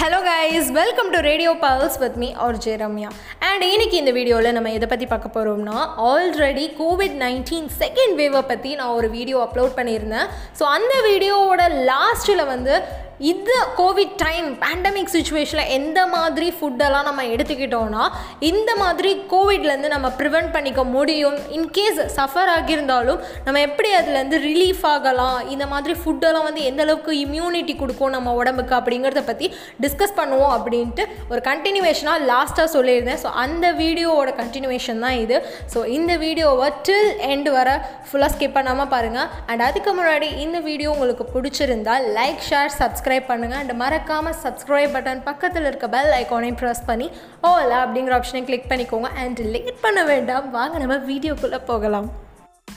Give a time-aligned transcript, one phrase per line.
[0.00, 3.08] Hello guys welcome to radio pulse with me R J Ramya
[3.48, 5.78] and இன்னைக்கு இந்த வீடியோவில் நம்ம எதை பற்றி பார்க்க போகிறோம்னா
[6.10, 10.28] ஆல்ரெடி கோவிட் நைன்டீன் செகண்ட் வேவை பற்றி நான் ஒரு வீடியோ அப்லோட் பண்ணியிருந்தேன்.
[10.58, 12.74] ஸோ அந்த வீடியோவோட லாஸ்ட்டில் வந்து
[13.20, 18.04] இது கோவிட் டைம் பேண்டமிக் சுச்சுவேஷனில் எந்த மாதிரி ஃபுட்டெல்லாம் நம்ம எடுத்துக்கிட்டோம்னா
[18.50, 21.38] இந்த மாதிரி கோவிட்லேருந்து நம்ம ப்ரிவெண்ட் பண்ணிக்க முடியும்.
[21.56, 25.38] இன்கேஸ் சஃபர் ஆகியிருந்தாலும் நம்ம எப்படி அதுலேருந்து ரிலீஃப் ஆகலாம்?
[25.54, 29.48] இந்த மாதிரி ஃபுட்டெல்லாம் வந்து எந்த அளவுக்கு இம்யூனிட்டி கொடுக்கும் நம்ம உடம்புக்கு அப்படிங்கிறத பற்றி
[29.86, 33.20] டிஸ்கஸ் பண்ணுவோம் அப்படின்ட்டு ஒரு கண்டினியூவேஷனாக லாஸ்ட்டாக சொல்லியிருந்தேன்.
[33.24, 35.38] ஸோ அந்த வீடியோவோட கண்டினியூவேஷன் தான் இது.
[35.74, 37.68] ஸோ இந்த வீடியோவை டில் எண்ட் வர
[38.06, 43.60] ஃபுல்லாக ஸ்கிப் பண்ணாமல் பாருங்கள் அண்ட் அதுக்கு முன்னாடி இந்த வீடியோ உங்களுக்கு பிடிச்சிருந்தால் லைக் ஷேர் சப்ஸ்கிரைப் பண்ணுங்கள்
[43.62, 47.08] அண்ட் மறக்காமல் சப்ஸ்கிரைப் பட்டன் பக்கத்தில் இருக்க பெல் ஐக்கானையும் ப்ரெஸ் பண்ணி
[47.50, 49.10] ஓல அப்படிங்கிற ஆப்ஷனை கிளிக் பண்ணிக்கோங்க.
[49.24, 50.48] அண்ட் லேட் பண்ண வேண்டாம்.
[50.56, 52.08] வாங்க நம்ம வீடியோக்குள்ளே போகலாம்.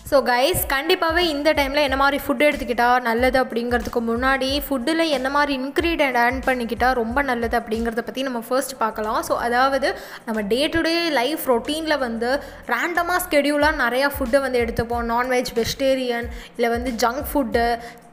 [0.10, 5.54] ஸோ கைஸ் கண்டிப்பாகவே இந்த டைமில் என்ன மாதிரி ஃபுட் எடுத்துக்கிட்டா நல்லது அப்படிங்கிறதுக்கு முன்னாடி ஃபுட்டில் என்ன மாதிரி
[5.60, 9.20] இன்க்ரீடியன்ட் ஆட் பண்ணிக்கிட்டால் ரொம்ப நல்லது அப்படிங்கிறத பற்றி நம்ம ஃபர்ஸ்ட் பார்க்கலாம்.
[9.28, 9.90] ஸோ அதாவது
[10.28, 12.32] நம்ம டே டு டே லைஃப் ரொட்டீனில் வந்து
[12.74, 15.08] ரேண்டமாக ஸ்கெடியூலாக நிறையா ஃபுட்டை வந்து எடுத்துப்போம்.
[15.14, 17.66] நான்வெஜ் வெஜிடேரியன் இல்லை வந்து junk food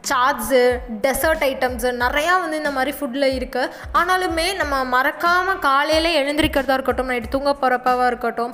[0.05, 0.61] chaats
[1.05, 7.33] dessert items நிறையா வந்து இந்த மாதிரி ஃபுட்டில் இருக்குது ஆனாலுமே நம்ம மறக்காமல் காலையில் எழுந்திரிக்கிறதா இருக்கட்டும் நைட்டு
[7.35, 8.53] தூங்க போகிறப்பவாக இருக்கட்டும்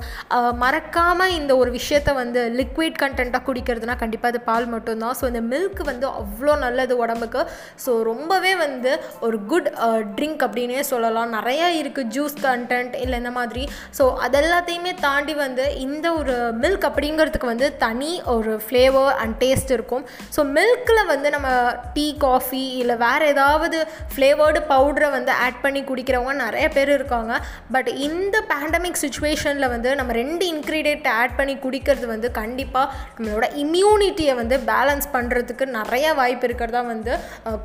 [0.62, 5.16] மறக்காமல் இந்த ஒரு விஷயத்த வந்து லிக்விட் கண்டென்ட்டாக குடிக்கிறதுனா கண்டிப்பாக அது பால் மட்டும்தான்.
[5.20, 7.42] ஸோ இந்த மில்க் வந்து அவ்வளோ நல்லது உடம்புக்கு.
[7.84, 8.92] ஸோ ரொம்பவே வந்து
[9.28, 9.70] ஒரு குட்
[10.16, 11.30] ட்ரிங்க் அப்படின்னே சொல்லலாம்.
[11.38, 13.64] நிறையா இருக்குது ஜூஸ் கண்டென்ட் இல்லை இந்த மாதிரி.
[14.00, 20.04] ஸோ அதெல்லாத்தையுமே தாண்டி வந்து இந்த ஒரு மில்க் அப்படிங்கிறதுக்கு வந்து தனி ஒரு ஃப்ளேவர் அண்ட் டேஸ்ட் இருக்கும்.
[20.38, 21.48] ஸோ மில்கில் வந்து நம்ம
[21.96, 23.78] டீ காஃபி இல்லை வேறு ஏதாவது
[24.14, 27.32] ஃப்ளேவர்டு பவுடரை வந்து ஆட் பண்ணி குடிக்கிறவங்க நிறைய பேர் இருக்காங்க.
[27.76, 34.34] பட் இந்த பேண்டமிக் சுச்சுவேஷனில் வந்து நம்ம ரெண்டு இன்க்ரீடியண்ட்டை ஆட் பண்ணி குடிக்கிறது வந்து கண்டிப்பாக நம்மளோட இம்யூனிட்டியை
[34.42, 37.14] வந்து பேலன்ஸ் பண்ணுறதுக்கு நிறைய வாய்ப்பு இருக்கிறதா வந்து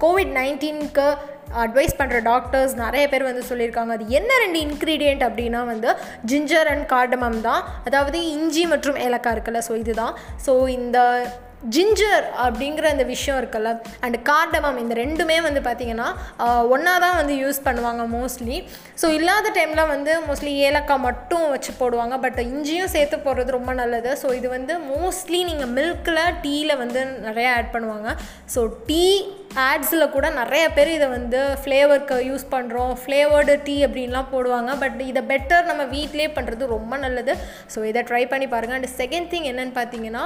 [0.06, 1.08] கோவிட் நைன்டீனுக்கு
[1.64, 3.94] அட்வைஸ் பண்ணுற டாக்டர்ஸ் நிறைய பேர் வந்து சொல்லியிருக்காங்க.
[3.98, 5.90] அது என்ன ரெண்டு இன்க்ரீடியண்ட் அப்படின்னா வந்து
[6.32, 7.62] ஜிஞ்சர் அண்ட் கார்டமம் தான்.
[7.90, 10.16] அதாவது இஞ்சி மற்றும் ஏலக்காய் இருக்குல்ல ஸோ இதுதான்.
[10.48, 10.98] ஸோ இந்த
[11.76, 13.72] ஜிஞ்சர் அப்படிங்கிற அந்த விஷயம் இருக்குல்ல
[14.06, 16.08] அண்ட் கார்டமம் இந்த ரெண்டுமே வந்து பார்த்திங்கன்னா
[16.74, 18.58] ஒன்றா தான் வந்து யூஸ் பண்ணுவாங்க மோஸ்ட்லி
[19.02, 24.12] ஸோ இல்லாத டைமில் வந்து மோஸ்ட்லி ஏலக்காய் மட்டும் வச்சு போடுவாங்க பட் இஞ்சியும் சேர்த்து போடுறது ரொம்ப நல்லது.
[24.22, 28.10] ஸோ இது வந்து மோஸ்ட்லி நீங்கள் மில்கில் டீயில் வந்து நிறையா ஆட் பண்ணுவாங்க.
[28.54, 29.04] ஸோ டீ
[29.70, 34.72] ஆட்ஸில் கூட நிறைய பேர் இதை வந்து ஃப்ளேவருக்கு யூஸ் பண்ணுறோம் ஃப்ளேவர்டு டீ அப்படின்லாம் போடுவாங்க.
[34.84, 37.36] பட் இதை பெட்டர் நம்ம வீட்டிலே பண்ணுறது ரொம்ப நல்லது.
[37.76, 40.26] ஸோ இதை ட்ரை பண்ணி பாருங்கள் அண்ட் செகண்ட் திங் என்னென்னு பார்த்தீங்கன்னா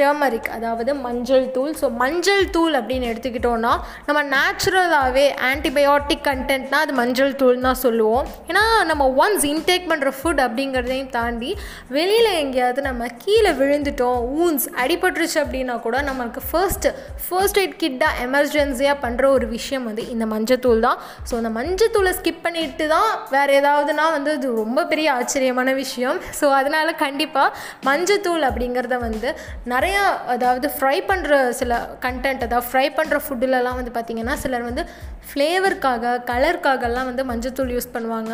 [0.00, 1.72] டர்மரிக் அதாவது மஞ்சள் தூள்.
[1.80, 3.72] ஸோ மஞ்சள் தூள் அப்படின்னு எடுத்துக்கிட்டோன்னா
[4.08, 8.26] நம்ம நேச்சுரலாகவே ஆன்டிபயோட்டிக் கண்டென்ட்னா அது மஞ்சள் தூள் தான் சொல்லுவோம்.
[8.50, 11.50] ஏன்னா நம்ம ஒன்ஸ் இன்டேக் பண்ணுற ஃபுட் அப்படிங்கிறதையும் தாண்டி
[11.96, 16.88] வெளியில் எங்கேயாவது நம்ம கீழே விழுந்துட்டோம் ஊன்ஸ் அடிபட்டுருச்சு அப்படின்னா கூட நம்மளுக்கு ஃபர்ஸ்ட்
[17.26, 20.98] ஃபர்ஸ்ட் எய்ட் கிட்டாக எமர்ஜென்சியாக பண்ணுற ஒரு விஷயம் வந்து இந்த மஞ்சத்தூள் தான்.
[21.28, 26.18] ஸோ அந்த மஞ்சத்தூளை ஸ்கிப் பண்ணிட்டு தான் வேறு ஏதாவதுனா வந்து இது ரொம்ப பெரிய ஆச்சரியமான விஷயம்.
[26.40, 27.48] ஸோ அதனால் கண்டிப்பாக
[27.88, 29.28] மஞ்சத்தூள் அப்படிங்கிறத வந்து
[29.72, 31.72] நிறைய நிறையா அதாவது ஃப்ரை பண்ணுற சில
[32.04, 34.82] கண்டென்ட் அதாவது ஃப்ரை பண்ணுற ஃபுட்டுலலாம் வந்து பார்த்திங்கன்னா சிலர் வந்து
[35.28, 38.32] ஃப்ளேவருக்காக கலருக்காகலாம் வந்து மஞ்சத்தூள் யூஸ் பண்ணுவாங்க.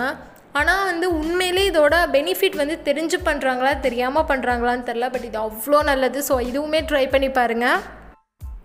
[0.60, 6.20] ஆனால் வந்து உண்மையிலே இதோட பெனிஃபிட் வந்து தெரிஞ்சு பண்ணுறாங்களா தெரியாமல் பண்ணுறாங்களான்னு தெரில பட் இது அவ்வளோ நல்லது.
[6.30, 7.78] ஸோ இதுவுமே ட்ரை பண்ணி பாருங்கள்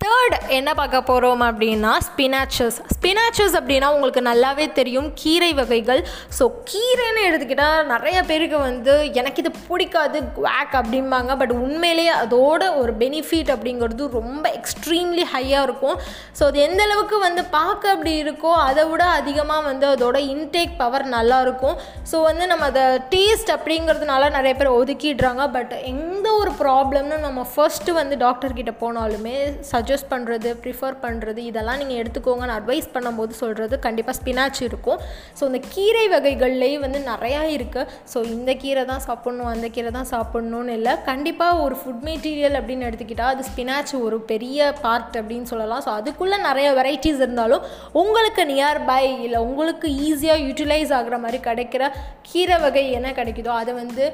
[0.02, 6.00] தேர்ட் என்ன பார்க்க போகிறோம் அப்படின்னா ஸ்பினாச்சஸ் ஸ்பினாச்சஸ் அப்படின்னா உங்களுக்கு நல்லாவே தெரியும் கீரை வகைகள்.
[6.36, 11.34] ஸோ கீரைன்னு எடுத்துக்கிட்டால் நிறைய பேருக்கு வந்து எனக்கு இது பிடிக்காது குவாக் அப்படிம்பாங்க.
[11.40, 15.98] பட் உண்மையிலேயே அதோட ஒரு பெனிஃபிட் அப்படிங்கிறது ரொம்ப எக்ஸ்ட்ரீம்லி ஹையாக இருக்கும்.
[16.38, 21.06] ஸோ அது எந்த அளவுக்கு வந்து பார்க்க அப்படி இருக்கோ அதை விட அதிகமாக வந்து அதோட இன்டேக் பவர்
[21.16, 21.76] நல்லாயிருக்கும்
[22.12, 25.44] ஸோ வந்து நம்ம அதை டேஸ்ட் அப்படிங்கிறதுனால நிறைய பேர் ஒதுக்கிடுறாங்க.
[25.58, 29.36] பட் எந்த ஒரு ப்ராப்ளம்னு நம்ம ஃபர்ஸ்ட்டு வந்து டாக்டர்கிட்ட போனாலுமே
[29.70, 34.98] சஜ் அட்ஜஸ்ட் பண்ணுறது ப்ரிஃபர் பண்ணுறது இதெல்லாம் நீங்கள் எடுத்துக்கோங்கன்னு அட்வைஸ் பண்ணும்போது சொல்கிறது கண்டிப்பாக ஸ்பினாச் இருக்கும்.
[35.38, 40.08] ஸோ இந்த கீரை வகைகள்லேயும் வந்து நிறையா இருக்குது ஸோ இந்த கீரை தான் சாப்பிட்ணும் அந்த கீரை தான்
[40.12, 40.92] சாப்பிட்ணுன்னு இல்லை.
[41.08, 45.82] கண்டிப்பாக ஒரு ஃபுட் மெட்டீரியல் அப்படின்னு எடுத்துக்கிட்டால் அது ஸ்பினாச் ஒரு பெரிய பார்ட் அப்படின்னு சொல்லலாம்.
[45.86, 47.64] ஸோ அதுக்குள்ளே நிறைய வெரைட்டிஸ் இருந்தாலும்
[48.02, 51.82] உங்களுக்கு நியர்பை இல்லை உங்களுக்கு ஈஸியாக யூட்டிலைஸ் ஆகிற மாதிரி கிடைக்கிற
[52.30, 54.06] கீரை வகை என்ன கிடைக்குதோ அதை வந்து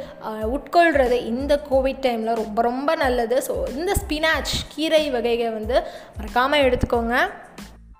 [0.56, 3.38] உட்கொள்கிறது இந்த கோவிட் டைமில் ரொம்ப ரொம்ப நல்லது.
[3.50, 5.65] ஸோ இந்த ஸ்பினாச் கீரை வகைகள் வந்து
[6.16, 7.16] மறக்காமல் எடுத்துக்கோங்க.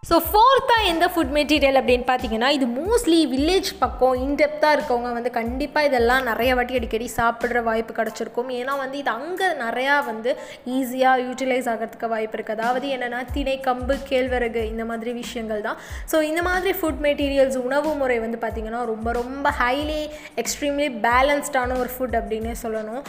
[0.09, 5.89] ஸோ ஃபோர்த்தாக எந்த ஃபுட் மெட்டீரியல் அப்படின்னு பார்த்தீங்கன்னா இது மோஸ்ட்லி வில்லேஜ் பக்கம் இன்டெப்த்தாக இருக்கவங்க வந்து கண்டிப்பாக
[5.89, 8.51] இதெல்லாம் நிறைய வாட்டி அடிக்கடி சாப்பிட்ற வாய்ப்பு கிடச்சிருக்கும்.
[8.59, 10.33] ஏன்னா வந்து இது அங்கே நிறையா வந்து
[10.77, 15.81] ஈஸியாக யூட்டிலைஸ் ஆகிறதுக்கு வாய்ப்பு இருக்குது அதாவது என்னென்னா திணை கம்பு கேழ்வரகு இந்த மாதிரி விஷயங்கள் தான்.
[16.13, 20.01] ஸோ இந்த மாதிரி ஃபுட் மெட்டீரியல்ஸ் உணவு முறை வந்து பார்த்திங்கன்னா ரொம்ப ரொம்ப ஹைலி
[20.45, 23.03] எக்ஸ்ட்ரீம்லி பேலன்ஸ்டான ஒரு ஃபுட் அப்படின்னே சொல்லணும்.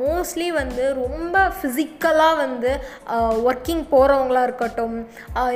[0.00, 2.72] மோஸ்ட்லி வந்து ரொம்ப ஃபிசிக்கலாக வந்து
[3.52, 4.98] ஒர்க்கிங் போகிறவங்களா இருக்கட்டும்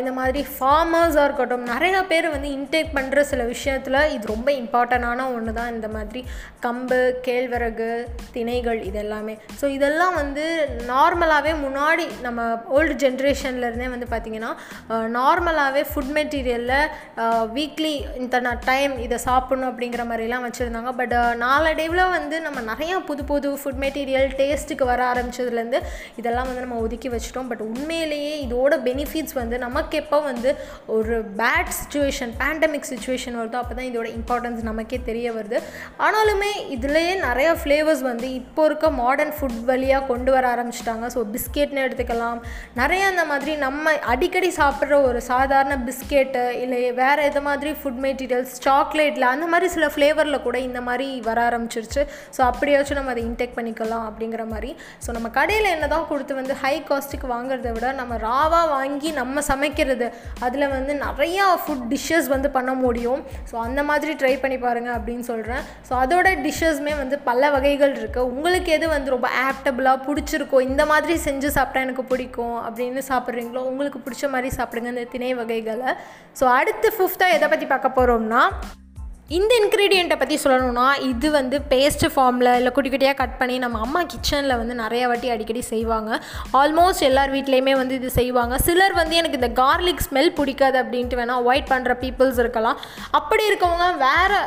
[0.03, 5.27] இந்த மாதிரி ஃபா ஃபார்மர்ஸாக இருக்கட்டும் நிறையா பேர் வந்து இன்டேக் பண்ணுற சில விஷயத்தில் இது ரொம்ப இம்பார்ட்டண்ட்டான
[5.35, 6.21] ஒன்று தான் இந்த மாதிரி
[6.65, 7.89] கம்பு கேழ்வரகு
[8.35, 10.45] திணைகள் இது எல்லாமே ஸோ இதெல்லாம் வந்து
[10.91, 12.47] நார்மலாகவே முன்னாடி நம்ம
[12.79, 14.51] ஓல்டு ஜென்ரேஷன்லேருந்தே வந்து பார்த்திங்கன்னா
[15.19, 16.75] நார்மலாகவே ஃபுட் மெட்டீரியலில்
[17.59, 20.93] வீக்லி இந்த டைம் இதை சாப்பிட்ணும் அப்படிங்கிற மாதிரிலாம் வச்சுருந்தாங்க.
[21.03, 25.81] பட் நாளடைவில் வந்து நம்ம நிறையா புது புது ஃபுட் மெட்டீரியல் டேஸ்ட்டுக்கு வர ஆரம்பிச்சதுலேருந்து
[26.23, 27.49] இதெல்லாம் வந்து நம்ம ஒதுக்கி வச்சுட்டோம்.
[27.53, 30.51] பட் உண்மையிலேயே இதோட பெனிஃபிட்ஸ் வந்து நமக்கு எப்போ வந்து
[30.97, 35.61] ஒரு பேட் சுச்சுவேஷன் பேண்டமிக் சுச்சுவேஷன் வருதோ அப்போ தான் இதோட இம்பார்ட்டன்ஸ் நமக்கே தெரிய வருது.
[36.07, 41.07] ஆனாலுமே இதுலேயே நிறையா ஃப்ளேவர்ஸ் வந்து இப்போ இருக்க மாடர்ன் ஃபுட் வழியாக கொண்டு வர ஆரம்பிச்சிட்டாங்க.
[41.17, 42.41] ஸோ பிஸ்கெட்னு எடுத்துக்கலாம்.
[42.81, 48.55] நிறைய அந்த மாதிரி நம்ம அடிக்கடி சாப்பிட்ற ஒரு சாதாரண பிஸ்கெட்டு இல்லை வேறு எது மாதிரி ஃபுட் மெட்டீரியல்ஸ்
[48.67, 52.03] சாக்லேட்டில் அந்த மாதிரி சில ஃப்ளேவரில் கூட இந்த மாதிரி வர ஆரம்பிச்சிருச்சு.
[52.37, 54.71] ஸோ அப்படியாச்சும் நம்ம அதை இன்டேக் பண்ணிக்கலாம் அப்படிங்கிற மாதிரி.
[55.05, 59.43] ஸோ நம்ம கடையில் என்ன தான் கொடுத்து வந்து ஹை காஸ்ட்டுக்கு வாங்குறத விட நம்ம ராவாக வாங்கி நம்ம
[59.51, 60.07] சமைக்கிறது
[60.47, 63.21] அதில் வந்து நிறையா ஃபுட் டிஷ்ஷஸ் வந்து பண்ண முடியும்.
[63.51, 68.29] ஸோ அந்த மாதிரி ட்ரை பண்ணி பாருங்கள் அப்படின்னு சொல்கிறேன் ஸோ அதோட டிஷ்ஷஸ்மே வந்து பல வகைகள் இருக்குது
[68.35, 74.01] உங்களுக்கு எது வந்து ரொம்ப ஆப்டபுளாக பிடிச்சிருக்கோ இந்த மாதிரி செஞ்சு சாப்பிட்டா எனக்கு பிடிக்கும் அப்படின்னு சாப்பிட்றீங்களோ உங்களுக்கு
[74.07, 75.93] பிடிச்ச மாதிரி சாப்பிடுங்க இந்த திணை வகைகளை.
[76.41, 78.43] ஸோ அடுத்து ஃபிஃப்த்தாக எதை பற்றி பார்க்க போகிறோம்னா
[79.33, 84.01] இந்த இன்க்ரீடியண்ட்டை பற்றி சொல்லணும்னா இது வந்து பேஸ்ட் ஃபார்மில் இல்லை குட்டி குட்டியாக கட் பண்ணி நம்ம அம்மா
[84.11, 86.11] கிச்சனில் வந்து நிறைய வாட்டி அடிக்கடி செய்வாங்க.
[86.61, 88.55] ஆல்மோஸ்ட் எல்லார் வீட்லேயுமே வந்து இது செய்வாங்க.
[88.67, 92.77] சிலர் வந்து எனக்கு இந்த கார்லிக் ஸ்மெல் பிடிக்காது அப்படின்ட்டு வேணால் அவாய்ட் பண்ணுற பீப்புள்ஸ் இருக்கலாம்.
[93.21, 94.39] அப்படி இருக்கவங்க வேறு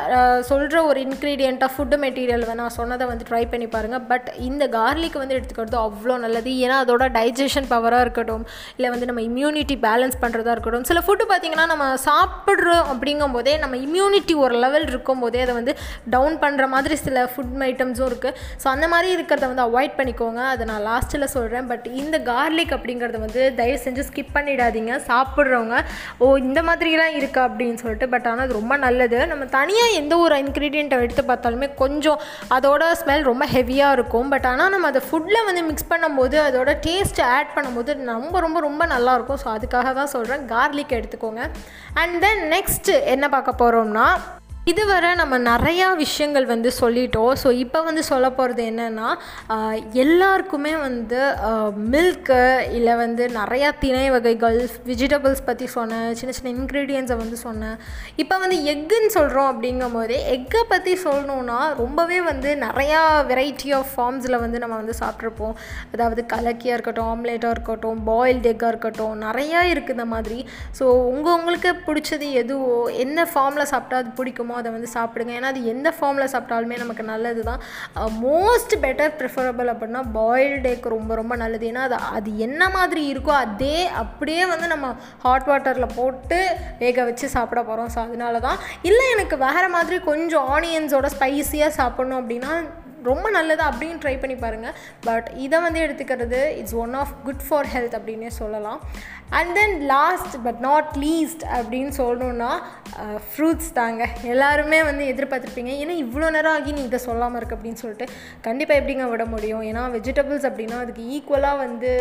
[0.52, 5.38] சொல்கிற ஒரு இன்க்ரீடியண்ட்டாக ஃபுட்டு மெட்டீரியல் வேணால் சொன்னதை வந்து ட்ரை பண்ணி பாருங்கள் பட் இந்த கார்லிக் வந்து
[5.40, 6.54] எடுத்துக்கிறது அவ்வளோ நல்லது.
[6.68, 8.46] ஏன்னா அதோட டைஜஷன் பவராக இருக்கட்டும்
[8.78, 10.88] இல்லை வந்து நம்ம இம்யூனிட்டி பேலன்ஸ் பண்ணுறதா இருக்கட்டும்.
[10.92, 15.74] சில ஃபுட்டு பார்த்திங்கன்னா நம்ம சாப்பிட்றோம் அப்படிங்கும் போதே நம்ம இம்யூனிட்டி ஒரு லெவல் இருக்கும் போதே அதை வந்து
[16.14, 20.42] டவுன் பண்ணுற மாதிரி சில ஃபுட் ஐட்டம்ஸும் இருக்குது ஸோ அந்த மாதிரி இருக்கிறத வந்து அவாய்ட் பண்ணிக்கோங்க.
[20.54, 24.94] அதை நான் லாஸ்ட்டில் சொல்கிறேன் பட் இந்த கார்லிக் அப்படிங்கிறத வந்து தயவு செஞ்சு ஸ்கிப் பண்ணிடாதீங்க.
[25.10, 25.76] சாப்பிட்றவங்க
[26.24, 27.42] ஓ இந்த மாதிரிலாம் இருக்கா?
[27.50, 28.08] அப்படின்னு சொல்லிட்டு.
[28.14, 29.20] பட் ஆனால் அது ரொம்ப நல்லது.
[29.32, 32.22] நம்ம தனியாக எந்த ஒரு இன்க்ரீடியண்ட்டை எடுத்து பார்த்தாலுமே கொஞ்சம்
[32.58, 34.30] அதோட ஸ்மெல் ரொம்ப ஹெவியாக இருக்கும்.
[34.36, 38.86] பட் ஆனால் நம்ம அதை ஃபுட்டில் வந்து மிக்ஸ் பண்ணும்போது அதோட டேஸ்ட் ஆட் பண்ணும்போது ரொம்ப ரொம்ப ரொம்ப
[38.96, 41.44] நல்லாயிருக்கும் ஸோ அதுக்காக தான் சொல்கிறேன் கார்லிக் எடுத்துக்கோங்க.
[42.02, 44.08] அண்ட் தென் நெக்ஸ்ட்டு என்ன பார்க்க போகிறோம்னா
[44.72, 47.34] இதுவரை நம்ம நிறையா விஷயங்கள் வந்து சொல்லிட்டோம்.
[47.42, 49.10] ஸோ இப்போ வந்து சொல்ல போகிறது என்னென்னா
[50.04, 51.20] எல்லாருக்குமே வந்து
[51.94, 52.40] மில்க்கு
[52.78, 54.58] இல்லை வந்து நிறையா திணை வகைகள்
[54.90, 57.78] வெஜிடபிள்ஸ் பற்றி சொன்னேன் சின்ன சின்ன இன்க்ரீடியன்ஸை வந்து சொன்னேன்.
[58.24, 63.00] இப்போ வந்து எக்குன்னு சொல்கிறோம் அப்படிங்கும் போதே எக்கை பற்றி சொல்லணுன்னா ரொம்பவே வந்து நிறையா
[63.32, 65.56] வெரைட்டி ஆஃப் ஃபார்ம்ஸில் வந்து நம்ம வந்து சாப்பிட்ருப்போம்
[65.94, 70.42] அதாவது கலக்கியாக இருக்கட்டும் ஆம்லேட்டாக இருக்கட்டும் பாயில்டு எக்காக இருக்கட்டும் நிறையா இருக்குது இந்த மாதிரி.
[70.82, 72.76] ஸோ உங்கள் உங்களுக்கு பிடிச்சது எதுவோ
[73.06, 75.34] என்ன ஃபார்மில் சாப்பிட்டா அது பிடிக்குமோ அதை வந்து சாப்பிடுங்க.
[75.40, 77.62] ஏன்னா அது எந்த ஃபார்மில் சாப்பிட்டாலுமே நமக்கு நல்லது தான்
[78.26, 81.66] மோஸ்ட் பெட்டர் ப்ரிஃபரபிள் அப்படின்னா பாயில்டு எக் ரொம்ப ரொம்ப நல்லது.
[81.72, 84.88] ஏன்னா அது அது என்ன மாதிரி இருக்கோ அதே அப்படியே வந்து நம்ம
[85.26, 86.40] ஹாட் வாட்டரில் போட்டு
[86.84, 88.60] வேக வச்சு சாப்பிட போகிறோம் ஸோ அதனால தான்
[88.90, 92.54] இல்லை எனக்கு வேறு மாதிரி கொஞ்சம் ஆனியன்ஸோட ஸ்பைஸியாக சாப்பிட்ணும் அப்படின்னா
[93.10, 94.76] ரொம்ப நல்லது அப்படின்னு ட்ரை பண்ணி பாருங்கள்
[95.08, 98.82] பட் இதை வந்து எடுத்துக்கிறது it's one of good for health அப்படின்னே சொல்லலாம்.
[99.38, 102.52] And then last but not least அப்படின்னு சொல்லணுன்னா
[103.32, 104.04] ஃப்ரூட்ஸ் uh, தாங்க.
[104.34, 108.06] எல்லாருமே வந்து எதிர்பார்த்துருப்பீங்க ஏன்னா இவ்வளோ நேரம் ஆகி நீ இதை சொல்லாமல் இருக்கு அப்படின்னு சொல்லிட்டு
[108.48, 109.64] கண்டிப்பாக எப்படிங்க விட முடியும்?
[109.70, 111.92] ஏன்னா வெஜிடபிள்ஸ் அப்படின்னா அதுக்கு ஈக்குவலாக வந்து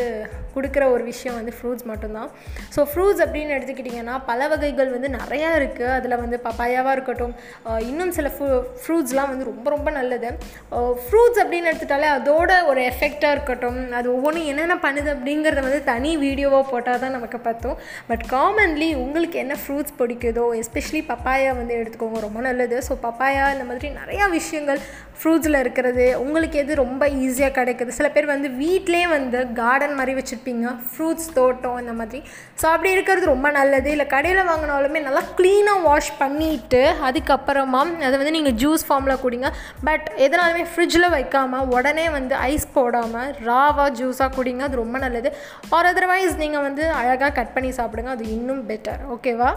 [0.54, 2.30] கொடுக்குற ஒரு விஷயம் வந்து ஃப்ரூட்ஸ் மட்டும்தான்.
[2.76, 7.34] ஸோ ஃப்ரூட்ஸ் அப்படின்னு எடுத்துக்கிட்டிங்கன்னா பல வகைகள் வந்து நிறையா இருக்குது அதில் வந்து பப்பாயாவாக இருக்கட்டும்
[7.68, 8.50] uh, இன்னும் சில ஃப்ரூ
[8.82, 10.30] ஃப்ரூட்ஸ்லாம் வந்து ரொம்ப ரொம்ப நல்லது.
[11.04, 13.80] ஃப்ரூட்ஸ் அப்படின்னு எடுத்துட்டாலே அதோட ஒரு எஃபெக்டாக இருக்கட்டும்.
[13.98, 17.76] அது ஒவ்வொன்றும் என்னென்ன பண்ணுது அப்படிங்கிறத வந்து தனி வீடியோவாக போட்டால் தான் நமக்கு பார்த்தோம்
[18.10, 22.78] பட் காமன்லி உங்களுக்கு என்ன ஃப்ரூட்ஸ் பிடிக்குதோ எஸ்பெஷலி பப்பாயா வந்து எடுத்துக்கோங்க ரொம்ப நல்லது.
[22.88, 24.80] ஸோ பப்பாயா இந்த மாதிரி நிறையா விஷயங்கள்
[25.20, 27.90] ஃப்ரூட்ஸில் இருக்கிறது உங்களுக்கு எது ரொம்ப ஈஸியாக கிடைக்குது.
[27.98, 32.20] சில பேர் வந்து வீட்லேயே வந்து கார்டன் மாதிரி வச்சுருப்பீங்க ஃப்ரூட்ஸ் தோட்டம் இந்த மாதிரி.
[32.60, 33.88] ஸோ அப்படி இருக்கிறது ரொம்ப நல்லது.
[33.94, 39.50] இல்லை கடையில் வாங்கினாலுமே நல்லா க்ளீனாக வாஷ் பண்ணிவிட்டு அதுக்கப்புறமா அதை வந்து நீங்கள் ஜூஸ் ஃபார்மில் குடிங்க.
[39.88, 45.28] பட் எதனாலுமே ஃப்ரிட்ஜில் வைக்காமல் உடனே வந்து ஐஸ் போடாமல் ராவாக ஜூஸாக குடிங்க அது ரொம்ப நல்லது.
[45.70, 49.50] ஆர் அதர்வைஸ் நீங்கள் வந்து அழகாக கட் பண்ணி சாப்பிடுங்க அது இன்னும் பெட்டர் ஓகேவா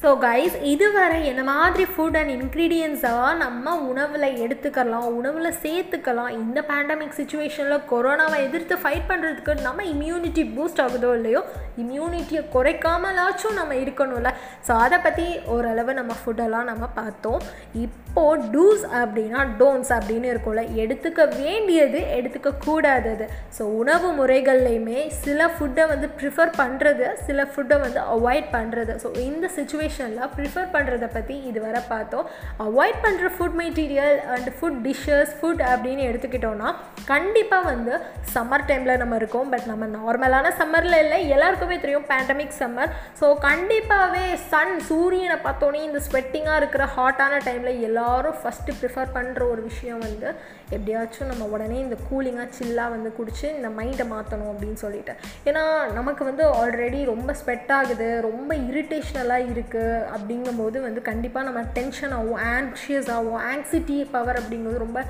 [0.00, 7.16] ஸோ கைஸ் இதுவரை என்ன மாதிரி ஃபுட் அண்ட் இன்க்ரீடியன்ஸாக நம்ம உணவில் எடுத்துக்கலாம் உணவில் சேர்த்துக்கலாம் இந்த பேண்டமிக்
[7.18, 11.42] சுச்சுவேஷனில் கொரோனாவை எதிர்த்து ஃபைட் பண்ணுறதுக்கு நம்ம இம்யூனிட்டி பூஸ்ட் ஆகுதோ இல்லையோ
[11.84, 14.32] இம்யூனிட்டியை குறைக்காமலாச்சும் நம்ம இருக்கணும்ல.
[14.68, 17.40] ஸோ அதை பற்றி ஓரளவு நம்ம ஃபுட்டெல்லாம் நம்ம பார்த்தோம்.
[17.84, 20.62] இப்போ இப்போது டூஸ் அப்படின்னா டோன்ஸ் அப்படின்னு இருக்கும்ல.
[20.82, 23.24] எடுத்துக்க வேண்டியது எடுத்துக்க கூடாதது.
[23.56, 29.50] ஸோ உணவு முறைகள்லையுமே சில ஃபுட்டை வந்து ப்ரிஃபர் பண்ணுறது சில ஃபுட்டை வந்து அவாய்ட் பண்ணுறது ஸோ இந்த
[29.56, 32.26] சுச்சுவேஷன் சுச்சுவேஷனில் ப்ரிஃபர் பண்ணுறதை பற்றி இதுவரை பார்த்தோம்.
[32.66, 36.68] அவாய்ட் பண்ணுற food material and food dishes food அப்படின்னு எடுத்துக்கிட்டோன்னா
[37.12, 37.92] கண்டிப்பாக வந்து
[38.34, 39.50] சம்மர் டைமில் நம்ம இருக்கோம்.
[39.52, 42.90] பட் நம்ம நார்மலான சம்மரில் இல்லை எல்லாருக்குமே தெரியும் பேண்டமிக் சம்மர்
[43.20, 49.62] ஸோ கண்டிப்பாகவே சன் சூரியனை பார்த்தோன்னே இந்த ஸ்வெட்டிங்காக இருக்கிற ஹாட்டான டைமில் எல்லாரும் ஃபஸ்ட்டு ப்ரிஃபர் பண்ணுற ஒரு
[49.70, 50.28] விஷயம் வந்து
[50.76, 55.12] எப்படியாச்சும் நம்ம உடனே இந்த கூலிங்காக சில்லாக வந்து குடிச்சு இந்த மைண்டை மாற்றணும் அப்படின்னு சொல்லிட்டு.
[55.48, 55.64] ஏன்னா
[56.00, 59.75] நமக்கு வந்து ஆல்ரெடி ரொம்ப ஸ்வெட் ஆகுது ரொம்ப இரிட்டேஷனலாக இருக்குது
[60.14, 65.00] அப்படிங்கும்போது வந்து கண்டிப்பாக நம்ம டென்ஷன் ஆகும் ஆங்ஷியஸ் ஆகும் ஆங்ஸிட்டி பவர் அப்படிங்கிறது ரொம்ப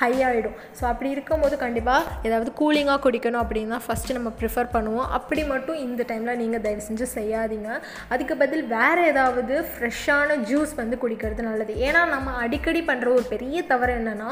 [0.00, 5.08] ஹை ஆகிடும் ஸோ அப்படி இருக்கும்போது கண்டிப்பாக ஏதாவது கூலிங்காக குடிக்கணும் அப்படின்னு தான் ஃபஸ்ட்டு நம்ம ப்ரிஃபர் பண்ணுவோம்.
[5.18, 7.68] அப்படி மட்டும் இந்த டைமில் நீங்கள் தயவு செஞ்சு செய்யாதீங்க.
[8.14, 11.74] அதுக்கு பதில் வேறு ஏதாவது ஃப்ரெஷ்ஷான ஜூஸ் வந்து குடிக்கிறது நல்லது.
[11.88, 14.30] ஏன்னா நம்ம அடிக்கடி பண்ணுற ஒரு பெரிய தவறு என்னென்னா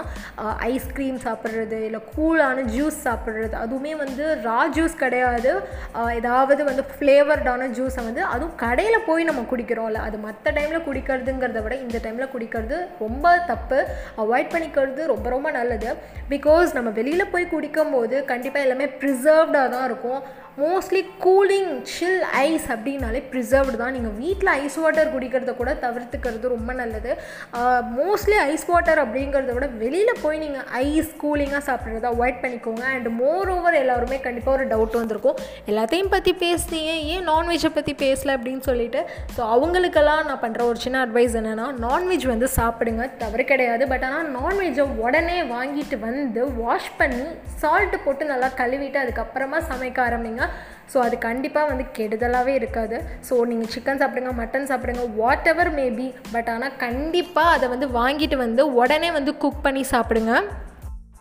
[0.71, 3.55] ஐஸ்கிரீம் சாப்பிட்றது இல்லை கூலான ஜூஸ் சாப்பிட்றது.
[3.65, 5.53] அதுவுமே வந்து ரா ஜூஸ் கிடையாது.
[6.19, 10.01] ஏதாவது வந்து ஃப்ளேவர்டான ஜூஸை வந்து அதுவும் கடையில் போய் நம்ம குடிக்கிறோம்ல.
[10.09, 13.81] அது மற்ற டைமில் குடிக்கிறதுங்கிறத விட இந்த டைமில் குடிக்கிறது ரொம்ப தப்பு.
[14.25, 15.91] அவாய்ட் பண்ணிக்கிறது ரொம்ப ரொம்ப நல்லது.
[16.31, 20.21] பிகாஸ் நம்ம வெளியில் போய் குடிக்கும்போது கண்டிப்பாக எல்லாமே ப்ரிசர்வ்டாக தான் இருக்கும்.
[20.63, 23.95] மோஸ்ட்லி கூலிங் சில் ஐஸ் அப்படின்னாலே ப்ரிசர்வ்டு தான்.
[23.97, 27.11] நீங்கள் வீட்டில் ஐஸ் வாட்டர் குடிக்கிறத கூட தவிர்த்துக்கிறது ரொம்ப நல்லது.
[27.99, 32.85] மோஸ்ட்லி ஐஸ் வாட்டர் அப்படிங்கிறத விட வெளியில் போய் நீங்கள் ஐஸ் கூலிங்காக சாப்பிட்றத அவாய்ட் பண்ணிக்கோங்க.
[32.95, 35.39] அண்ட் மோர் ஓவர் எல்லாருமே கண்டிப்பாக ஒரு டவுட் வந்திருக்கும்.
[35.73, 39.03] எல்லாத்தையும் பற்றி பேசுனீங்க ஏன் நான்வெஜ்ஜை பற்றி பேசலை அப்படின்னு சொல்லிட்டு.
[39.37, 43.07] ஸோ அவங்களுக்கெல்லாம் நான் பண்ணுற ஒரு சின்ன அட்வைஸ் என்னென்னா நான்வெஜ் வந்து சாப்பிடுங்க.
[43.25, 43.87] தவறு கிடையாது.
[43.95, 47.27] பட் ஆனால் நான்வெஜ்ஜை உடனே வாங்கிட்டு வந்து வாஷ் பண்ணி
[47.63, 50.45] சால்ட்டு போட்டு நல்லா கழுவிட்டு அதுக்கப்புறமா சமைக்க ஆரம்பிங்க.
[50.93, 52.97] ஸோ அது கண்டிப்பாக வந்து கெடுதலாகவே இருக்காது.
[53.29, 58.39] ஸோ நீங்கள் சிக்கன் சாப்பிடுங்க மட்டன் சாப்பிடுங்க வாட் எவர் மேபி பட் ஆனால் கண்டிப்பாக அதை வந்து வாங்கிட்டு
[58.47, 60.35] வந்து உடனே வந்து குக் பண்ணி சாப்பிடுங்க.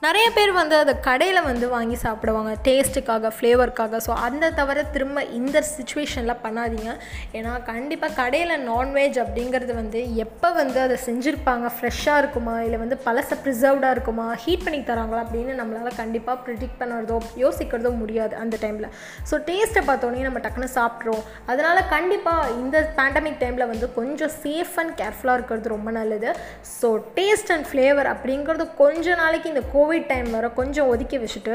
[0.03, 5.57] நிறைய பேர் வந்து அதை கடையில் வந்து வாங்கி சாப்பிடுவாங்க டேஸ்ட்டுக்காக ஃப்ளேவருக்காக ஸோ அந்த தவிர திரும்ப இந்த
[5.71, 6.91] சுச்சுவேஷனில் பண்ணாதீங்க.
[7.37, 13.39] ஏன்னா கண்டிப்பாக கடையில் நான்வெஜ் அப்படிங்கிறது வந்து எப்போ வந்து அதை செஞ்சுருப்பாங்க ஃப்ரெஷ்ஷாக இருக்குமா இல்லை வந்து பழச
[13.41, 18.89] ப்ரிசர்வ்டாக இருக்குமா ஹீட் பண்ணி தராங்களா அப்படின்னு நம்மளால் கண்டிப்பாக ப்ரிடிக்ட் பண்ணுறதோ யோசிக்கிறதோ முடியாது அந்த டைமில்
[19.31, 24.95] ஸோ டேஸ்ட்டை பார்த்தோன்னே நம்ம டக்குன்னு சாப்பிட்றோம் அதனால் கண்டிப்பாக இந்த பேண்டமிக் டைமில் வந்து கொஞ்சம் சேஃப் அண்ட்
[25.03, 26.31] கேர்ஃபுல்லாக இருக்கிறது ரொம்ப நல்லது.
[26.79, 26.87] ஸோ
[27.19, 31.53] டேஸ்ட் அண்ட் ஃப்ளேவர் அப்படிங்கிறது கொஞ்ச நாளைக்கு இந்த கோ கோவிட் டைம் வர கொஞ்சம் ஒதுக்கி வச்சுட்டு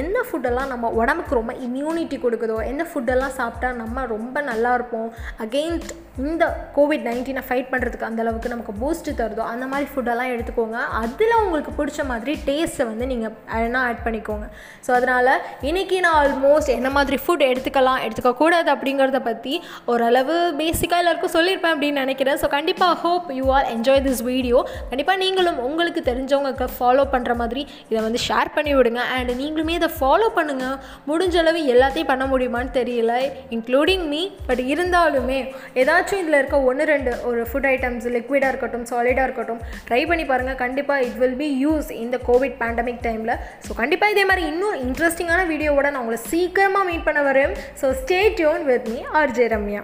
[0.00, 5.10] என்ன ஃபுட்டெல்லாம் நம்ம உடம்புக்கு ரொம்ப இம்யூனிட்டி கொடுக்குதோ எந்த ஃபுட்டெல்லாம் சாப்பிட்டா நம்ம ரொம்ப நல்லா இருப்போம்.
[5.44, 5.92] அகெயின்ஸ்ட்
[6.28, 6.44] இந்த
[6.76, 10.78] கோவிட் நைன்டீனை ஃபைட் பண்ணுறதுக்கு அந்தளவுக்கு நமக்கு பூஸ்ட்டு தருதோ அந்த மாதிரி ஃபுட்டெல்லாம் எடுத்துக்கோங்க.
[11.02, 14.48] அதில் உங்களுக்கு பிடிச்ச மாதிரி டேஸ்ட்டை வந்து நீங்கள் என்ன ஆட் பண்ணிக்கோங்க.
[14.86, 15.32] ஸோ அதனால்
[15.68, 19.54] இன்றைக்கி நான் ஆல்மோஸ்ட் என்ன மாதிரி ஃபுட் எடுத்துக்கலாம் எடுத்துக்கக்கூடாது அப்படிங்கிறத பற்றி
[19.94, 22.40] ஓரளவு பேசிக்காக எல்லாருக்கும் சொல்லியிருப்பேன் அப்படின்னு நினைக்கிறேன்.
[22.42, 24.60] ஸோ கண்டிப்பாக hope you are enjoy this video
[24.92, 29.00] கண்டிப்பாக நீங்களும் உங்களுக்கு தெரிஞ்சவங்களுக்கு ஃபாலோ பண்ணுற மாதிரி மாதிரி இதை வந்து ஷேர் பண்ணி விடுங்க.
[29.16, 30.76] அண்ட் நீங்களுமே இதை ஃபாலோ பண்ணுங்கள்
[31.10, 33.14] முடிஞ்ச அளவு எல்லாத்தையும் பண்ண முடியுமான்னு தெரியல
[33.56, 35.38] இன்க்ளூடிங் மீ பட் இருந்தாலுமே
[35.82, 40.60] ஏதாச்சும் இதில் இருக்க ஒன்று ரெண்டு ஒரு ஃபுட் ஐட்டம்ஸ் லிக்விடாக இருக்கட்டும் சாலிடாக இருக்கட்டும் ட்ரை பண்ணி பாருங்கள்
[40.64, 43.34] கண்டிப்பாக இட் வில் பி யூஸ் இந்த கோவிட் பேண்டமிக் டைமில்
[43.66, 47.54] ஸோ கண்டிப்பாக இதே மாதிரி இன்னும் இன்ட்ரெஸ்டிங்கான வீடியோவோட நான் உங்களை சீக்கிரமாக மீட் பண்ண வரேன்.
[47.82, 49.82] So stay tune with me RJ Ramya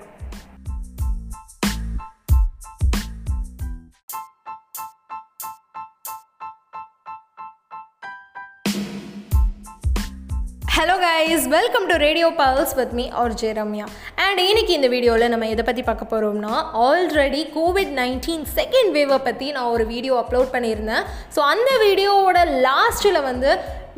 [10.78, 13.86] hello guys welcome to Radio Pulse with me R J Ramya
[14.24, 16.52] and இன்னைக்கு இந்த வீடியோவில் நம்ம எதை பற்றி பார்க்க போகிறோம்னா
[16.88, 21.04] ஆல்ரெடி கோவிட் நைன்டீன் செகண்ட் வேவை பற்றி நான் ஒரு வீடியோ அப்லோட் பண்ணியிருந்தேன்.
[21.34, 23.50] ஸோ அந்த வீடியோவோட லாஸ்ட்டில் வந்து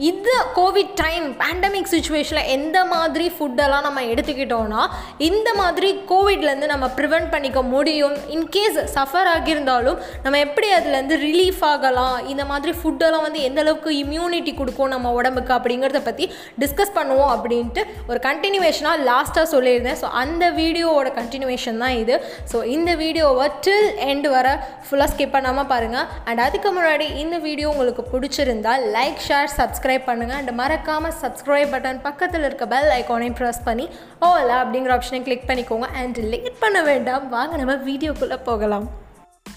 [0.08, 4.82] இந்த கோவிட் டைம் பேண்டமிக் சுச்சுவேஷனில் எந்த மாதிரி ஃபுட்டெல்லாம் நம்ம எடுத்துக்கிட்டோம்னா
[5.28, 8.14] இந்த மாதிரி கோவிட்லேருந்து நம்ம ப்ரிவெண்ட் பண்ணிக்க முடியும்.
[8.34, 12.16] இன்கேஸ் சஃபர் ஆகியிருந்தாலும் நம்ம எப்படி அதுலேருந்து ரிலீஃப் ஆகலாம்?
[12.32, 16.26] இந்த மாதிரி ஃபுட்டெல்லாம் வந்து எந்த அளவுக்கு இம்யூனிட்டி கொடுக்கும் நம்ம உடம்புக்கு அப்படிங்கிறத பற்றி
[16.64, 20.00] டிஸ்கஸ் பண்ணுவோம் அப்படின்ட்டு ஒரு கண்டினியூவேஷனாக லாஸ்ட்டாக சொல்லியிருந்தேன்.
[20.04, 22.16] ஸோ அந்த வீடியோவோட கண்டினியூவேஷன் தான் இது.
[22.54, 24.48] ஸோ இந்த வீடியோவை டில் எண்ட் வர
[24.86, 30.38] ஃபுல்லாக ஸ்கிப் பண்ணாமல் பாருங்கள் அண்ட் அதுக்கு முன்னாடி இந்த வீடியோ உங்களுக்கு பிடிச்சிருந்தால் லைக் ஷேர் சப்ஸ்கிரைப் பண்ணுங்கள்
[30.40, 33.86] அண்ட் மறக்காமல் சப்ஸ்கிரைப் பட்டன் பக்கத்தில் இருக்க பெல் ஐக்கானையும் ப்ரெஸ் பண்ணி
[34.30, 35.88] ஓலா அப்படிங்கிற ஆப்ஷனை கிளிக் பண்ணிக்கோங்க.
[36.00, 37.28] அண்ட் லேட் பண்ண வேண்டாம்.
[37.36, 38.88] வாங்க நம்ம வீடியோக்குள்ளே போகலாம்.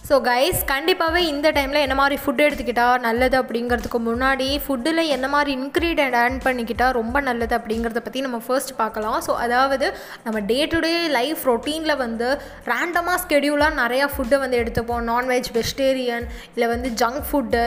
[0.08, 5.52] ஸோ கைஸ் கண்டிப்பாகவே இந்த டைமில் என்ன மாதிரி ஃபுட் எடுத்துக்கிட்டால் நல்லது அப்படிங்கிறதுக்கு முன்னாடி ஃபுட்டில் என்ன மாதிரி
[5.60, 9.18] இன்க்ரீடியன்ட் ஆட் பண்ணிக்கிட்டால் ரொம்ப நல்லது அப்படிங்கிறத பற்றி நம்ம ஃபர்ஸ்ட் பார்க்கலாம்.
[9.28, 9.88] ஸோ அதாவது
[10.26, 12.30] நம்ம டே டு டே லைஃப் ரொட்டீனில் வந்து
[12.72, 15.04] ரேண்டமாக ஸ்கெடியூலாக நிறையா ஃபுட்டை வந்து எடுத்துப்போம்.
[15.14, 17.64] நான்வெஜ் வெஜிடேரியன் இல்லை வந்து junk food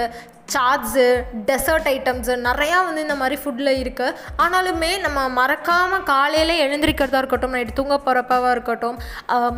[0.55, 1.05] chaats
[1.49, 7.77] dessert items நிறையா வந்து இந்த மாதிரி ஃபுட்டில் இருக்குது ஆனாலுமே நம்ம மறக்காமல் காலையில் எழுந்திரிக்கிறதா இருக்கட்டும் நைட்டு
[7.79, 8.99] தூங்க போகிறப்பவா இருக்கட்டும்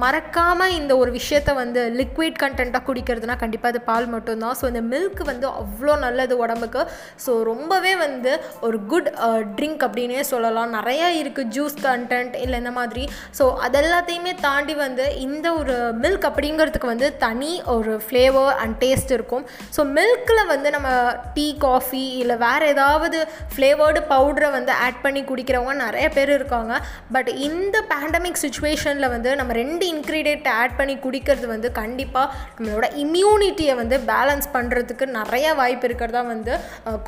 [0.04, 4.56] மறக்காமல் இந்த ஒரு விஷயத்த வந்து லிக்விட் கண்டென்ட்டாக குடிக்கிறதுனா கண்டிப்பாக அது பால் மட்டும்தான்.
[4.60, 6.84] ஸோ இந்த மில்க் வந்து அவ்வளோ நல்லது உடம்புக்கு.
[7.24, 8.32] ஸோ ரொம்பவே வந்து
[8.68, 9.10] ஒரு குட்
[9.58, 10.72] ட்ரிங்க் அப்படின்னே சொல்லலாம்.
[10.78, 13.04] நிறையா இருக்குது ஜூஸ் கண்டென்ட் இல்லை இந்த மாதிரி.
[13.40, 19.46] ஸோ அதெல்லாத்தையுமே தாண்டி வந்து இந்த ஒரு மில்க் அப்படிங்கிறதுக்கு வந்து தனி ஒரு ஃப்ளேவர் அண்ட் டேஸ்ட் இருக்கும்.
[19.76, 20.90] ஸோ மில்கில் வந்து நம்ம
[21.36, 23.20] டீ காஃபி இல்லை வேறு ஏதாவது
[23.52, 26.74] ஃப்ளேவர்டு பவுடரை வந்து ஆட் பண்ணி குடிக்கிறவங்க நிறைய பேர் இருக்காங்க.
[27.14, 33.74] பட் இந்த பேண்டமிக் சுச்சுவேஷனில் வந்து நம்ம ரெண்டு இன்க்ரீடியன்ட் ஆட் பண்ணி குடிக்கிறது வந்து கண்டிப்பாக நம்மளோட இம்யூனிட்டியை
[33.82, 36.54] வந்து பேலன்ஸ் பண்ணுறதுக்கு நிறைய வாய்ப்பு இருக்கிறதா வந்து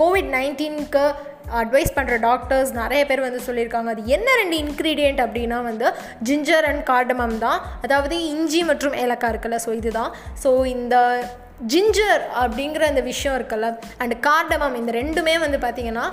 [0.00, 1.04] கோவிட் நைன்டீனுக்கு
[1.60, 3.92] அட்வைஸ் பண்ணுற டாக்டர்ஸ் நிறைய பேர் வந்து சொல்லியிருக்காங்க.
[3.94, 5.86] அது என்ன ரெண்டு இன்க்ரீடியண்ட் அப்படின்னா வந்து
[6.28, 7.60] ஜிஞ்சர் அண்ட் கார்டமம் தான்.
[7.86, 10.12] அதாவது இஞ்சி மற்றும் ஏலக்காய் இருக்குல்ல ஸோ இதுதான்.
[10.44, 10.96] ஸோ இந்த
[11.72, 13.68] ஜிஞ்சர் அப்படிங்கிற அந்த விஷயம் இருக்குல்ல
[14.02, 16.06] அண்ட் கார்டமம் இந்த ரெண்டுமே வந்து பார்த்திங்கன்னா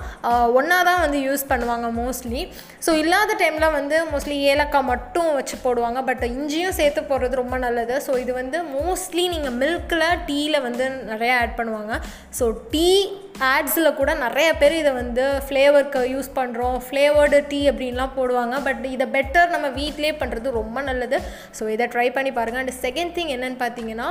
[0.58, 2.42] ஒன்றா தான் வந்து யூஸ் பண்ணுவாங்க மோஸ்ட்லி
[2.86, 7.96] ஸோ இல்லாத டைமில் வந்து மோஸ்ட்லி ஏலக்காய் மட்டும் வச்சு போடுவாங்க பட் இஞ்சியும் சேர்த்து போடுறது ரொம்ப நல்லது.
[8.08, 11.94] ஸோ இது வந்து மோஸ்ட்லி நீங்கள் மில்கில் டீயில் வந்து நிறையா ஆட் பண்ணுவாங்க.
[12.40, 12.88] ஸோ டீ
[13.54, 18.56] ஆட்ஸில் கூட நிறைய பேர் இதை வந்து ஃப்ளேவருக்கு யூஸ் பண்ணுறோம் ஃப்ளேவர்டு டீ அப்படின்லாம் போடுவாங்க.
[18.68, 21.20] பட் இதை பெட்டர் நம்ம வீட்டிலே பண்ணுறது ரொம்ப நல்லது.
[21.60, 24.10] ஸோ இதை ட்ரை பண்ணி பாருங்கள் அண்ட் செகண்ட் திங் என்னென்னு பார்த்தீங்கன்னா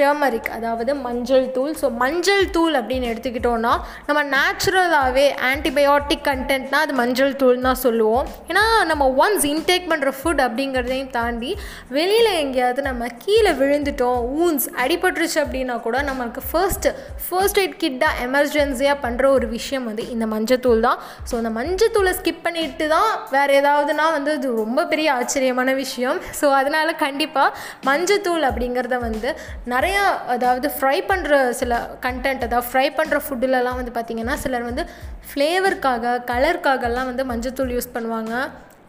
[0.00, 1.72] டர்மரிக் அதாவது மஞ்சள் தூள்.
[1.80, 3.72] ஸோ மஞ்சள் தூள் அப்படின்னு எடுத்துக்கிட்டோன்னா
[4.06, 8.26] நம்ம நேச்சுரலாகவே ஆன்டிபயோட்டிக் கண்டென்ட்னா அது மஞ்சள் தூள் தான் சொல்லுவோம்.
[8.50, 11.50] ஏன்னா நம்ம ஒன்ஸ் இன்டேக் பண்ணுற ஃபுட் அப்படிங்கிறதையும் தாண்டி
[11.96, 16.94] வெளியில் எங்கேயாவது நம்ம கீழே விழுந்துட்டோம் ஊன்ஸ் அடிபட்டுருச்சு அப்படின்னா கூட நம்மளுக்கு ஃபர்ஸ்ட்டு
[17.26, 20.98] ஃபர்ஸ்ட் எய்ட் கிட்டாக எமர்ஜென்சியாக பண்ணுற ஒரு விஷயம் வந்து இந்த மஞ்சத்தூள் தான்.
[21.28, 26.18] ஸோ அந்த மஞ்சத்தூளை ஸ்கிப் பண்ணிட்டு தான் வேறு ஏதாவதுனா வந்து அது ரொம்ப பெரிய ஆச்சரியமான விஷயம்.
[26.40, 27.54] ஸோ அதனால் கண்டிப்பாக
[27.90, 29.30] மஞ்சத்தூள் அப்படிங்கிறத வந்து
[29.72, 29.91] நிறைய
[30.34, 34.84] அதாவது ஃப்ரை பண்ணுற சில கண்டென்ட் அதாவது ஃப்ரை பண்ணுற ஃபுட்டுலலாம் வந்து பார்த்திங்கன்னா சிலர் வந்து
[35.30, 38.34] ஃப்ளேவருக்காக கலருக்காகலாம் வந்து மஞ்சத்தூள் யூஸ் பண்ணுவாங்க.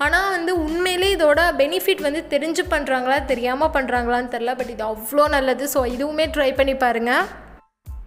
[0.03, 5.65] ஆனால் வந்து உண்மையிலே இதோட பெனிஃபிட் வந்து தெரிஞ்சு பண்ணுறாங்களா தெரியாமல் பண்ணுறாங்களான்னு தெரில பட் இது அவ்வளோ நல்லது.
[5.75, 7.25] ஸோ இதுவுமே ட்ரை பண்ணி பாருங்கள்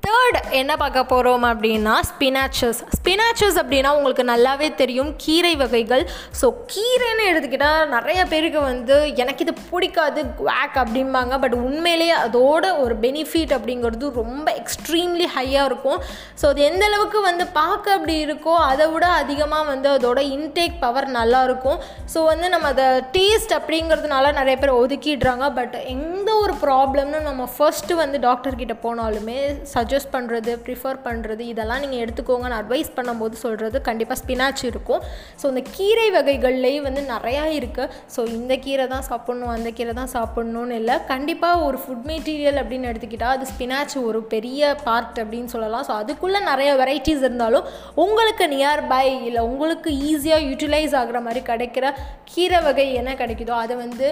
[0.07, 6.03] தேர்ட் என்ன பார்க்க போகிறோம் அப்படின்னா ஸ்பினாச்சஸ் ஸ்பினாச்சஸ் அப்படின்னா உங்களுக்கு நல்லாவே தெரியும் கீரை வகைகள்.
[6.41, 11.35] ஸோ கீரைன்னு எடுத்துக்கிட்டால் நிறைய பேருக்கு வந்து எனக்கு இது பிடிக்காது குவாக் அப்படிம்பாங்க.
[11.45, 15.99] பட் உண்மையிலேயே அதோட ஒரு பெனிஃபிட் அப்படிங்கிறது ரொம்ப எக்ஸ்ட்ரீம்லி ஹையாக இருக்கும்.
[16.43, 21.09] ஸோ அது எந்த அளவுக்கு வந்து பார்க்க அப்படி இருக்கோ அதை விட அதிகமாக வந்து அதோட இன்டேக் பவர்
[21.19, 21.81] நல்லாயிருக்கும்
[22.15, 25.49] ஸோ வந்து நம்ம அதை டேஸ்ட் அப்படிங்கிறதுனால நிறைய பேர் ஒதுக்கிடுறாங்க.
[25.61, 29.41] பட் எந்த ஒரு ப்ராப்ளம்னு நம்ம ஃபர்ஸ்ட்டு வந்து டாக்டர்கிட்ட போனாலுமே
[29.75, 35.03] சஜஸ்ட் பண்ணுறது ப்ரிஃபர் பண்ணுறது இதெல்லாம் நீங்கள் எடுத்துக்கோங்கன்னு அட்வைஸ் பண்ணும்போது சொல்கிறது கண்டிப்பாக ஸ்பினாச் இருக்கும்.
[35.41, 40.13] ஸோ இந்த கீரை வகைகள்லேயும் வந்து நிறையா இருக்குது ஸோ இந்த கீரை தான் சாப்பிட்ணும் அந்த கீரை தான்
[40.17, 40.97] சாப்பிட்ணுன்னு இல்லை.
[41.13, 45.87] கண்டிப்பாக ஒரு ஃபுட் மெட்டீரியல் அப்படின்னு எடுத்துக்கிட்டால் அது ஸ்பினாச் ஒரு பெரிய பார்ட் அப்படின்னு சொல்லலாம்.
[45.91, 47.67] ஸோ அதுக்குள்ளே நிறைய வெரைட்டிஸ் இருந்தாலும்
[48.05, 51.87] உங்களுக்கு நியர்பை இல்லை உங்களுக்கு ஈஸியாக யூட்டிலைஸ் ஆகிற மாதிரி கிடைக்கிற
[52.33, 54.07] கீரை வகை என்ன கிடைக்குதோ அதை வந்து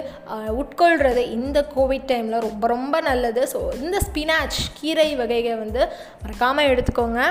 [0.61, 3.41] உட்கொள்கிறது இந்த கோவிட் டைமில் ரொம்ப ரொம்ப நல்லது.
[3.53, 5.83] ஸோ இந்த ஸ்பினாச் கீரை வகைகள் வந்து
[6.23, 7.21] மறக்காமல் எடுத்துக்கோங்க.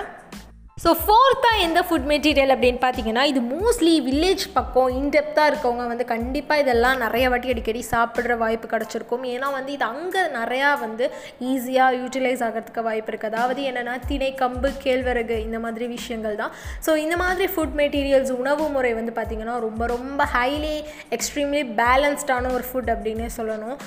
[0.85, 6.63] ஸோ ஃபோர்த்தாக எந்த ஃபுட் மெட்டீரியல் அப்படின்னு பார்த்தீங்கன்னா இது மோஸ்ட்லி வில்லேஜ் பக்கம் இன்டெப்த்தாக இருக்கவங்க வந்து கண்டிப்பாக
[6.63, 9.25] இதெல்லாம் நிறைய வாட்டி அடிக்கடி சாப்பிட்ற வாய்ப்பு கிடச்சிருக்கும்.
[9.35, 11.05] ஏன்னா வந்து இது அங்கே நிறையா வந்து
[11.51, 16.53] ஈஸியாக யூட்டிலைஸ் ஆகிறதுக்கு வாய்ப்பு இருக்குது அதாவது என்னென்னா திணை கம்பு கேழ்வரகு இந்த மாதிரி விஷயங்கள் தான்.
[16.87, 20.77] ஸோ இந்த மாதிரி ஃபுட் மெட்டீரியல்ஸ் உணவு முறை வந்து பார்த்திங்கன்னா ரொம்ப ரொம்ப ஹைலி
[21.19, 23.79] எக்ஸ்ட்ரீம்லி பேலன்ஸ்டான ஒரு ஃபுட் அப்படின்னே சொல்லணும்.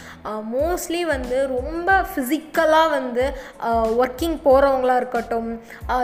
[0.55, 3.27] மோஸ்ட்லி வந்து ரொம்ப ஃபிசிக்கலாக வந்து
[4.03, 5.51] ஒர்க்கிங் போகிறவங்களா இருக்கட்டும்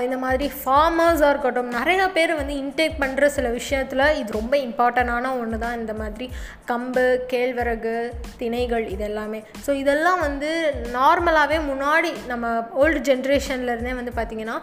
[0.08, 0.46] இந்த மாதிரி
[0.84, 5.94] ஃபார்மர்ஸாக இருக்கட்டும் நிறையா பேர் வந்து இன்டேக் பண்ணுற சில விஷயத்தில் இது ரொம்ப இம்பார்ட்டண்டான ஒன்று தான் இந்த
[6.00, 6.26] மாதிரி
[6.70, 7.94] கம்பு கேழ்வரகு
[8.40, 9.40] திணைகள் இதெல்லாமே.
[9.66, 10.50] ஸோ இதெல்லாம் வந்து
[10.96, 12.48] நார்மலாகவே முன்னாடி நம்ம
[12.82, 14.58] ஓல்டு ஜென்ரேஷன்லேருந்தே வந்து பார்த்திங்கன்னா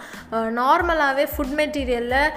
[0.59, 2.29] நார்மலாகவே ஃபுட் மெட்டீரியலில்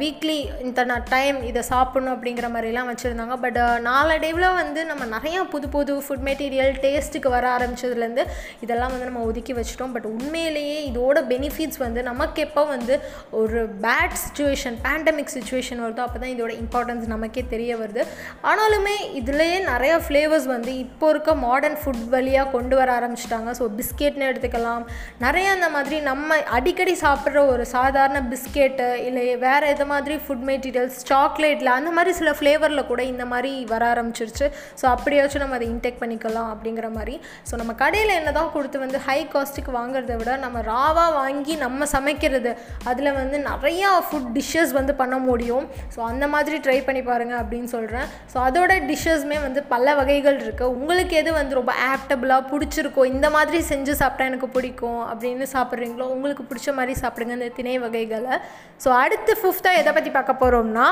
[0.00, 3.36] வீக்லி இந்த டைம் இதை சாப்பிட்ணும் அப்படிங்கிற மாதிரிலாம் வச்சுருந்தாங்க.
[3.46, 8.26] பட் நாளடைவில் வந்து நம்ம நிறையா புது புது ஃபுட் மெட்டீரியல் டேஸ்ட்டுக்கு வர ஆரம்பிச்சதுலேருந்து
[8.66, 9.94] இதெல்லாம் வந்து நம்ம ஒதுக்கி வச்சிட்டோம்.
[9.98, 12.94] பட் உண்மையிலேயே இதோட பெனிஃபிட்ஸ் வந்து நமக்கு எப்போ வந்து
[13.40, 18.02] ஒரு பேட் சுச்சுவேஷன் பேண்டமிக் சுச்சுவேஷன் வருதோ அப்போ தான் இதோட இம்பார்ட்டன்ஸ் நமக்கே தெரிய வருது.
[18.50, 23.50] ஆனாலுமே இதுலேயே நிறையா ஃப்ளேவர்ஸ் வந்து இப்போ இருக்க மாடர்ன் ஃபுட் வழியாக கொண்டு வர ஆரம்பிச்சிட்டாங்க.
[23.60, 24.84] ஸோ பிஸ்கெட்னு எடுத்துக்கலாம்.
[25.26, 30.98] நிறைய அந்த மாதிரி நம்ம அடிக்கடி சாப்பிட்ற ஒரு சாதாரண பிஸ்கெட்டு இல்லை வேறு எது மாதிரி ஃபுட் மெட்டீரியல்ஸ்
[31.10, 34.46] சாக்லேட்டில் அந்த மாதிரி சில ஃப்ளேவரில் கூட இந்த மாதிரி வர ஆரம்பிச்சிருச்சு.
[34.80, 37.14] ஸோ அப்படியாச்சும் நம்ம அதை இன்டேக் பண்ணிக்கலாம் அப்படிங்கிற மாதிரி.
[37.48, 41.86] ஸோ நம்ம கடையில் என்ன தான் கொடுத்து வந்து ஹை காஸ்ட்டுக்கு வாங்குறத விட நம்ம ராவாக வாங்கி நம்ம
[41.94, 42.50] சமைக்கிறது
[42.92, 45.66] அதில் வந்து நிறையா ஃபுட் டிஷ்ஷஸ் வந்து பண்ண முடியும்.
[45.94, 50.72] ஸோ அந்த மாதிரி ட்ரை பண்ணி பாருங்கள் அப்படின்னு சொல்கிறேன் ஸோ அதோட டிஷ்ஷஸ்மே வந்து பல வகைகள் இருக்குது
[50.78, 56.46] உங்களுக்கு எது வந்து ரொம்ப ஆப்டபுளாக பிடிச்சிருக்கோ இந்த மாதிரி செஞ்சு சாப்பிட்டா எனக்கு பிடிக்கும் அப்படின்னு சாப்பிட்றீங்களோ உங்களுக்கு
[56.50, 58.36] பிடிச்ச மாதிரி சாப்பிடுங்க இந்த திணை வகைகளை.
[58.84, 60.86] ஸோ அடுத்து ஃபிஃப்த்தாக எதை பற்றி பார்க்க போகிறோம்னா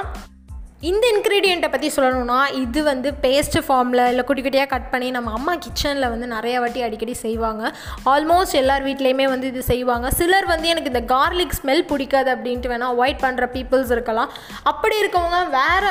[0.89, 5.55] இந்த இன்க்ரீடியண்ட்டை பற்றி சொல்லணும்னா இது வந்து பேஸ்ட் ஃபார்மில் இல்லை குட்டி குட்டியாக கட் பண்ணி நம்ம அம்மா
[5.65, 7.63] கிச்சனில் வந்து நிறைய வாட்டி அடிக்கடி செய்வாங்க.
[8.13, 10.11] ஆல்மோஸ்ட் எல்லார் வீட்லேயுமே வந்து இது செய்வாங்க.
[10.21, 14.31] சிலர் வந்து எனக்கு இந்த கார்லிக் ஸ்மெல் பிடிக்காது அப்படின்ட்டு வேணால் அவாய்ட் பண்ணுற பீப்புள்ஸ் இருக்கலாம்.
[14.73, 15.91] அப்படி இருக்கவங்க வேறு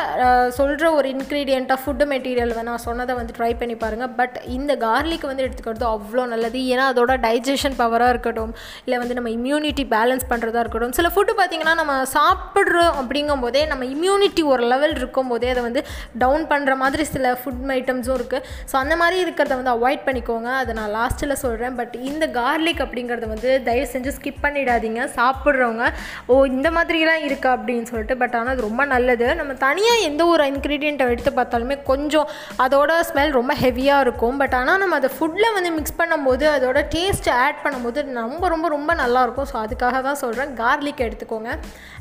[0.58, 5.46] சொல்கிற ஒரு இன்க்ரீடியண்ட்டாக ஃபுட்டு மெட்டீரியல் வேணால் சொன்னதை வந்து ட்ரை பண்ணி பாருங்கள் பட் இந்த கார்லிக் வந்து
[5.48, 6.62] எடுத்துக்கிறது அவ்வளோ நல்லது.
[6.74, 8.56] ஏன்னா அதோட டைஜஷன் பவராக இருக்கட்டும்
[8.88, 10.98] இல்லை வந்து நம்ம இம்யூனிட்டி பேலன்ஸ் பண்ணுறதா இருக்கட்டும்.
[11.02, 15.82] சில ஃபுட்டு பார்த்திங்கன்னா நம்ம சாப்பிட்றோம் அப்படிங்கும் போதே நம்ம இம்யூனிட்டி ஓரளவு லெவல் இருக்கும்போதே அதை வந்து
[16.24, 20.50] டவுன் பண்ணுற மாதிரி சில ஃபுட் ஐட்டம்ஸும் இருக்குது ஸோ அந்த மாதிரி இருக்கிறத வந்து அவாய்ட் பண்ணிக்கோங்க.
[20.62, 25.02] அதை நான் லாஸ்ட்டில் சொல்கிறேன் பட் இந்த கார்லிக் அப்படிங்கிறத வந்து தயவு செஞ்சு ஸ்கிப் பண்ணிடாதீங்க.
[25.18, 25.86] சாப்பிட்றவங்க
[26.32, 28.18] ஓ இந்த மாதிரிலாம் இருக்கா அப்படின்னு சொல்லிட்டு.
[28.22, 29.28] பட் ஆனால் அது ரொம்ப நல்லது.
[29.42, 32.30] நம்ம தனியாக எந்த ஒரு இன்க்ரீடியண்ட்டை எடுத்து பார்த்தாலுமே கொஞ்சம்
[32.66, 34.40] அதோட ஸ்மெல் ரொம்ப ஹெவியாக இருக்கும்.
[34.44, 38.92] பட் ஆனால் நம்ம அதை ஃபுட்டில் வந்து மிக்ஸ் பண்ணும்போது அதோட டேஸ்ட்டு ஆட் பண்ணும்போது ரொம்ப ரொம்ப ரொம்ப
[39.04, 41.52] நல்லாயிருக்கும் ஸோ அதுக்காக தான் சொல்கிறேன் கார்லிக் எடுத்துக்கோங்க.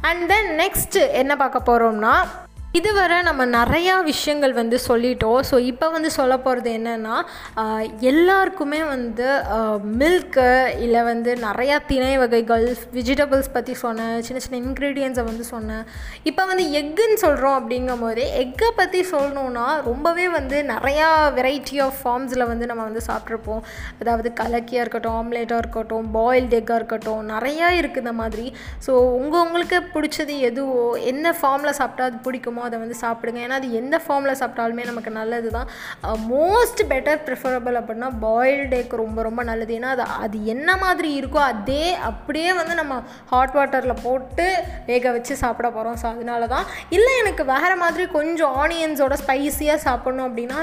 [0.08, 2.14] அண்ட் தென் நெக்ஸ்ட்டு என்ன பார்க்க போகிறோம்னா
[2.78, 5.38] இதுவரை நம்ம நிறையா விஷயங்கள் வந்து சொல்லிட்டோம்.
[5.50, 7.16] ஸோ இப்போ வந்து சொல்ல போகிறது என்னென்னா
[8.10, 9.28] எல்லாருக்குமே வந்து
[10.00, 10.48] மில்க்கு
[10.84, 15.84] இல்லை வந்து நிறையா திணை வகைகள் வெஜிடபிள்ஸ் பற்றி சொன்னேன் சின்ன சின்ன இன்க்ரீடியன்ஸை வந்து சொன்னேன்.
[16.30, 22.48] இப்போ வந்து எக்குன்னு சொல்கிறோம் அப்படிங்கும் போதே எக்கை பற்றி சொல்லணுன்னா ரொம்பவே வந்து நிறையா வெரைட்டி ஆஃப் ஃபார்ம்ஸில்
[22.52, 23.62] வந்து நம்ம வந்து சாப்பிட்ருப்போம்
[24.02, 28.46] அதாவது கலக்கியாக இருக்கட்டும் ஆம்லேட்டாக இருக்கட்டும் பாயில்டு எக்காக இருக்கட்டும் நிறையா இருக்குது இந்த மாதிரி.
[28.88, 33.40] ஸோ உங்கள் உங்களுக்கு பிடிச்சது எதுவோ என்ன ஃபார்மில் சாப்பிட்டா அது பிடிக்குமோ அதை வந்து சாப்பிடுங்க.
[33.46, 35.68] ஏன்னா அது எந்த ஃபார்மில் சாப்பிட்டாலுமே நமக்கு நல்லது தான்
[36.32, 39.72] மோஸ்ட் பெட்டர் ப்ரிஃபரபிள் அப்படின்னா பாயில்டு எக் ரொம்ப ரொம்ப நல்லது.
[39.78, 42.94] ஏன்னா அது அது என்ன மாதிரி இருக்கோ அதே அப்படியே வந்து நம்ம
[43.32, 44.46] ஹாட் வாட்டரில் போட்டு
[44.90, 50.28] வேக வச்சு சாப்பிட போகிறோம் ஸோ அதனால தான் இல்லை எனக்கு வேறு மாதிரி கொஞ்சம் ஆனியன்ஸோட ஸ்பைஸியாக சாப்பிட்ணும்
[50.28, 50.60] அப்படின்னா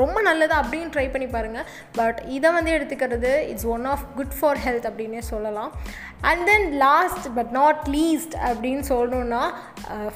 [0.00, 1.66] ரொம்ப நல்லது அப்படின்னு ட்ரை பண்ணி பாருங்கள்
[1.98, 5.72] பட் இதை வந்து எடுத்துக்கிறது it's one of good for health அப்படின்னே சொல்லலாம்.
[6.30, 9.42] And then last but not least அப்படின்னு சொல்லணுன்னா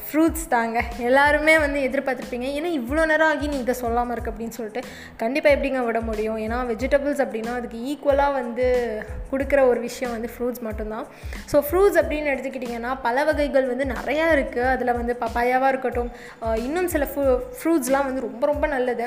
[0.09, 0.79] ஃப்ரூட்ஸ் தாங்க.
[1.09, 4.83] எல்லாருமே வந்து எதிர்பார்த்துருப்பீங்க ஏன்னா இவ்வளோ நேரம் ஆகி நீ இதை சொல்லாமல் இருக்கு அப்படின்னு சொல்லிட்டு.
[5.23, 6.39] கண்டிப்பாக எப்படிங்க விட முடியும்?
[6.45, 8.67] ஏன்னா வெஜிடபிள்ஸ் அப்படின்னா அதுக்கு ஈக்குவலாக வந்து
[9.33, 11.07] கொடுக்குற ஒரு விஷயம் வந்து ஃப்ரூட்ஸ் மட்டும்தான்.
[11.53, 16.11] ஸோ ஃப்ரூட்ஸ் அப்படின்னு எடுத்துக்கிட்டிங்கன்னா பல வகைகள் வந்து நிறையா இருக்குது அதில் வந்து பப்பாயாவாக இருக்கட்டும்
[16.67, 17.27] இன்னும் சில ஃப்ரூ
[17.59, 19.07] ஃப்ரூட்ஸ்லாம் வந்து ரொம்ப ரொம்ப நல்லது.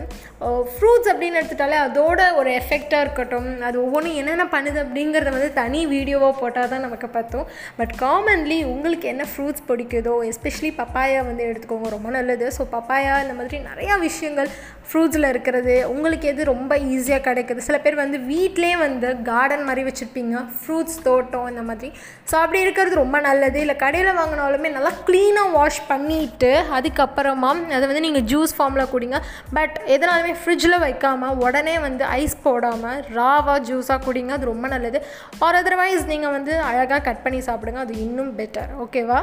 [0.73, 3.47] ஃப்ரூட்ஸ் அப்படின்னு எடுத்துட்டாலே அதோட ஒரு எஃபெக்டாக இருக்கட்டும்.
[3.67, 7.45] அது ஒவ்வொன்றும் என்னென்ன பண்ணுது அப்படிங்கிறத வந்து தனி வீடியோவாக போட்டால் தான் நமக்கு பார்த்தோம்
[7.79, 12.47] பட் காமன்லி உங்களுக்கு என்ன ஃப்ரூட்ஸ் பிடிக்குதோ எஸ்பெஷலி பப்பாயா வந்து எடுத்துக்கோங்க ரொம்ப நல்லது.
[12.57, 14.51] ஸோ பப்பாயா இந்த மாதிரி நிறையா விஷயங்கள்
[14.89, 17.65] ஃப்ரூட்ஸில் இருக்கிறது உங்களுக்கு எது ரொம்ப ஈஸியாக கிடைக்குது.
[17.67, 21.89] சில பேர் வந்து வீட்டிலே வந்து கார்டன் மாதிரி வச்சுருப்பீங்க ஃப்ரூட்ஸ் தோட்டம் இந்த மாதிரி.
[22.29, 23.59] ஸோ அப்படி இருக்கிறது ரொம்ப நல்லது.
[23.65, 29.19] இல்லை கடையில் வாங்கினாலுமே நல்லா க்ளீனாக வாஷ் பண்ணிவிட்டு அதுக்கப்புறமா அதை வந்து நீங்கள் ஜூஸ் ஃபார்மில் குடிங்க.
[29.57, 34.99] பட் எதனாலுமே ஃப்ரிட்ஜில் வைக்காமல் உடனே வந்து ஐஸ் போடாமல் ராவாக ஜூஸாக குடிங்க அது ரொம்ப நல்லது.
[35.45, 39.19] ஆர் அதர்வைஸ் நீங்கள் வந்து அழகாக கட் பண்ணி சாப்பிடுங்க அது இன்னும் பெட்டர் ஓகேவா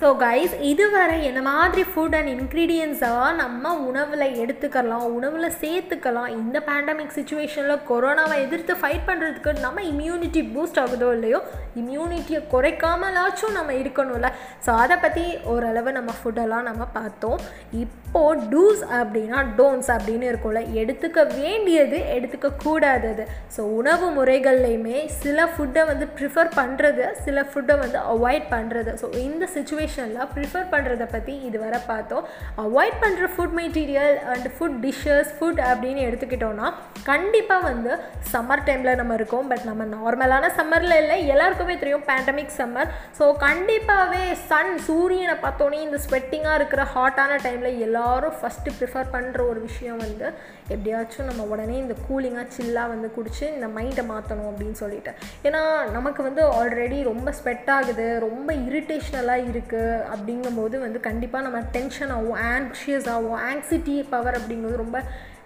[0.00, 7.14] ஸோ கைஸ் இதுவரை என்ன மாதிரி ஃபுட் அண்ட் இன்க்ரீடியன்ஸாக நம்ம உணவில் எடுத்துக்கலாம் உணவில் சேர்த்துக்கலாம் இந்த பேண்டமிக்
[7.16, 11.40] சுச்சுவேஷனில் கொரோனாவை எதிர்த்து ஃபைட் பண்ணுறதுக்கு நம்ம இம்யூனிட்டி பூஸ்ட் ஆகுதோ இல்லையோ
[11.80, 14.30] இம்யூனிட்டியை குறைக்காமலாச்சும் நம்ம இருக்கணும்ல.
[14.66, 17.40] ஸோ அதை பற்றி ஓரளவு நம்ம ஃபுட்டெல்லாம் நம்ம பார்த்தோம்.
[17.82, 20.62] இப்போது டூஸ் அப்படின்னா டோன்ஸ் அப்படின்னு இருக்கும்ல.
[20.82, 23.26] எடுத்துக்க வேண்டியது எடுத்துக்க கூடாதது.
[23.56, 29.44] ஸோ உணவு முறைகள்லையுமே சில ஃபுட்டை வந்து ப்ரிஃபர் பண்ணுறது சில ஃபுட்டை வந்து அவாய்ட் பண்ணுறது ஸோ இந்த
[29.56, 32.24] சுச்சுவேஷன் சுச்சுவேஷனில் ப்ரிஃபர் பண்ணுறத பற்றி இதுவரை பார்த்தோம்.
[32.64, 36.66] அவாய்ட் பண்ணுற food material and food dishes food அப்படின்னு எடுத்துக்கிட்டோன்னா
[37.10, 37.92] கண்டிப்பாக வந்து
[38.32, 39.48] சம்மர் டைமில் நம்ம இருக்கோம்.
[39.52, 46.00] பட் நம்ம நார்மலான சம்மரில் இல்லை எல்லாருக்குமே தெரியும் பேண்டமிக் சம்மர் ஸோ கண்டிப்பாகவே சன் சூரியனை பார்த்தோன்னே இந்த
[46.06, 50.26] ஸ்வெட்டிங்காக இருக்கிற ஹாட்டான டைமில் எல்லோரும் ஃபஸ்ட்டு ப்ரிஃபர் பண்ணுற ஒரு விஷயம் வந்து
[50.74, 55.12] எப்படியாச்சும் நம்ம உடனே இந்த கூலிங்காக சில்லாக வந்து குடிச்சு இந்த மைண்டை மாற்றணும் அப்படின்னு சொல்லிட்டு.
[55.48, 55.62] ஏன்னா
[55.96, 59.77] நமக்கு வந்து ஆல்ரெடி ரொம்ப ஸ்வெட் ஆகுது ரொம்ப இரிட்டேஷனலாக இருக்குது
[60.12, 64.98] அப்படிங்கும்போது வந்து கண்டிப்பாக நம்ம டென்ஷன் ஆகும் ஆங்ஷியஸ் ஆகும் ஆங்ஸிட்டி பவர் அப்படிங்கிறது ரொம்ப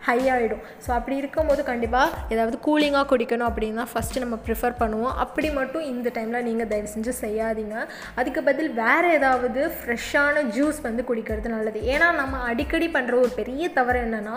[0.06, 5.14] ஹை ஆகிடும் ஸோ அப்படி இருக்கும்போது கண்டிப்பாக ஏதாவது கூலிங்காக குடிக்கணும் அப்படின்னு தான் ஃபஸ்ட்டு நம்ம ப்ரிஃபர் பண்ணுவோம்.
[5.24, 7.76] அப்படி மட்டும் இந்த டைமில் நீங்கள் தயவு செஞ்சு செய்யாதீங்க.
[8.20, 11.80] அதுக்கு பதில் வேறு ஏதாவது ஃப்ரெஷ்ஷான ஜூஸ் வந்து குடிக்கிறது நல்லது.
[11.94, 14.36] ஏன்னா நம்ம அடிக்கடி பண்ணுற ஒரு பெரிய தவறு என்னென்னா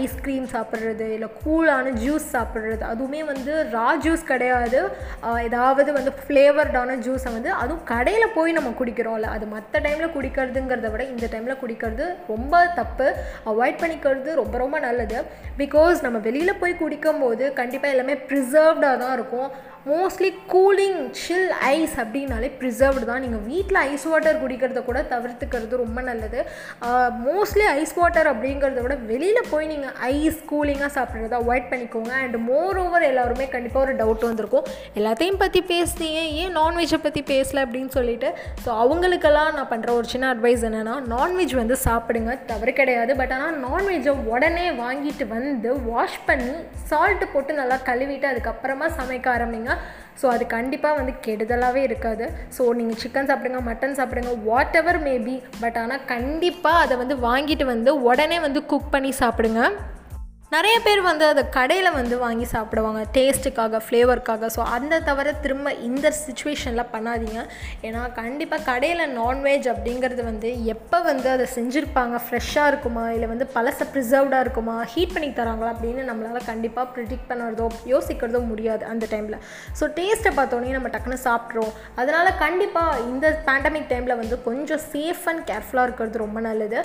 [0.00, 2.82] ஐஸ்கிரீம் சாப்பிட்றது இல்லை கூலான ஜூஸ் சாப்பிட்றது.
[2.92, 4.80] அதுவுமே வந்து ரா ஜூஸ் கிடையாது.
[5.48, 9.30] ஏதாவது வந்து ஃப்ளேவர்டான ஜூஸை வந்து அதுவும் கடையில் போய் நம்ம குடிக்கிறோம்ல.
[9.38, 13.08] அது மற்ற டைமில் குடிக்கிறதுங்கிறத விட இந்த டைமில் குடிக்கிறது ரொம்ப தப்பு.
[13.52, 15.18] அவாய்ட் பண்ணிக்கிறது ரொம்ப ரொம்ப நல்லது.
[15.60, 19.48] பிகாஸ் நம்ம வெளியில் போய் குடிக்கும்போது கண்டிப்பாக எல்லாமே ப்ரிசர்வ்டாக தான் இருக்கும்.
[19.90, 23.22] மோஸ்ட்லி கூலிங் சில் ஐஸ் அப்படின்னாலே ப்ரிசர்வ்டு தான்.
[23.24, 26.40] நீங்கள் வீட்டில் ஐஸ் வாட்டர் குடிக்கிறத கூட தவிர்த்துக்கிறது ரொம்ப நல்லது.
[27.26, 32.12] மோஸ்ட்லி ஐஸ் வாட்டர் அப்படிங்கிறத விட வெளியில் போய் நீங்கள் ஐஸ் கூலிங்காக சாப்பிட்றத அவாய்ட் பண்ணிக்கோங்க.
[32.22, 34.68] அண்ட் மோர் ஓவர் எல்லாருமே கண்டிப்பாக ஒரு டவுட் வந்திருக்கும்.
[35.00, 36.22] எல்லாத்தையும் பற்றி பேசுனீங்க.
[36.42, 38.30] ஏன் நான்வெஜ்ஜை பற்றி பேசல அப்படின்னு சொல்லிட்டு.
[38.64, 42.38] ஸோ அவங்களுக்கெல்லாம் நான் பண்ணுற ஒரு சின்ன அட்வைஸ் என்னென்னா நான்வெஜ் வந்து சாப்பிடுங்க.
[42.52, 43.12] தவறு கிடையாது.
[43.22, 46.56] பட் ஆனால் நான்வெஜ்ஜை உடனே வாங்கிட்டு வந்து வாஷ் பண்ணி
[46.92, 49.70] சால்ட்டு போட்டு நல்லா கழுவிட்டு அதுக்கப்புறமா சமைக்க ஆரம்பிங்க.
[50.20, 52.24] ஸோ அது கண்டிப்பாக வந்து கெடுதலாகவே இருக்காது.
[52.56, 57.66] ஸோ நீங்கள் சிக்கன் சாப்பிடுங்க மட்டன் சாப்பிடுங்க வாட் எவர் மேபி பட் ஆனால் கண்டிப்பாக அதை வந்து வாங்கிட்டு
[57.72, 59.62] வந்து உடனே வந்து குக் பண்ணி சாப்பிடுங்க.
[60.52, 63.02] நிறைய பேர் வந்து அதை கடையில் வந்து வாங்கி சாப்பிடுவாங்க.
[63.16, 67.42] டேஸ்ட்டுக்காக ஃப்ளேவருக்காக ஸோ அந்த தவிர திரும்ப இந்த சுச்சுவேஷனில் பண்ணாதீங்க.
[67.86, 72.16] ஏன்னா கண்டிப்பாக கடையில் நான்வெஜ் அப்படிங்கிறது வந்து எப்போ வந்து அதை செஞ்சுருப்பாங்க?
[72.24, 73.04] ஃப்ரெஷ்ஷாக இருக்குமா?
[73.14, 74.74] இல்லை வந்து பழச ப்ரிசர்வ்டாக இருக்குமா?
[74.94, 75.70] ஹீட் பண்ணி தராங்களா?
[75.76, 79.38] அப்படின்னு நம்மளால் கண்டிப்பாக ப்ரிடிக்ட் பண்ணுறதோ யோசிக்கிறதோ முடியாது அந்த டைமில்
[79.80, 85.44] ஸோ டேஸ்ட்டை பார்த்தோன்னே நம்ம டக்குன்னு சாப்பிட்றோம் அதனால் கண்டிப்பாக இந்த பேண்டமிக் டைமில் வந்து கொஞ்சம் சேஃப் அண்ட்
[85.52, 86.78] கேர்ஃபுல்லாக இருக்கிறது ரொம்ப நல்லது.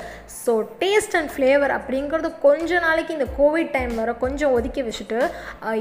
[0.45, 5.19] ஸோ டேஸ்ட் அண்ட் ஃப்ளேவர் அப்படிங்கிறது கொஞ்ச நாளைக்கு இந்த கோவிட் டைம் வர கொஞ்சம் ஒதுக்கி வச்சுட்டு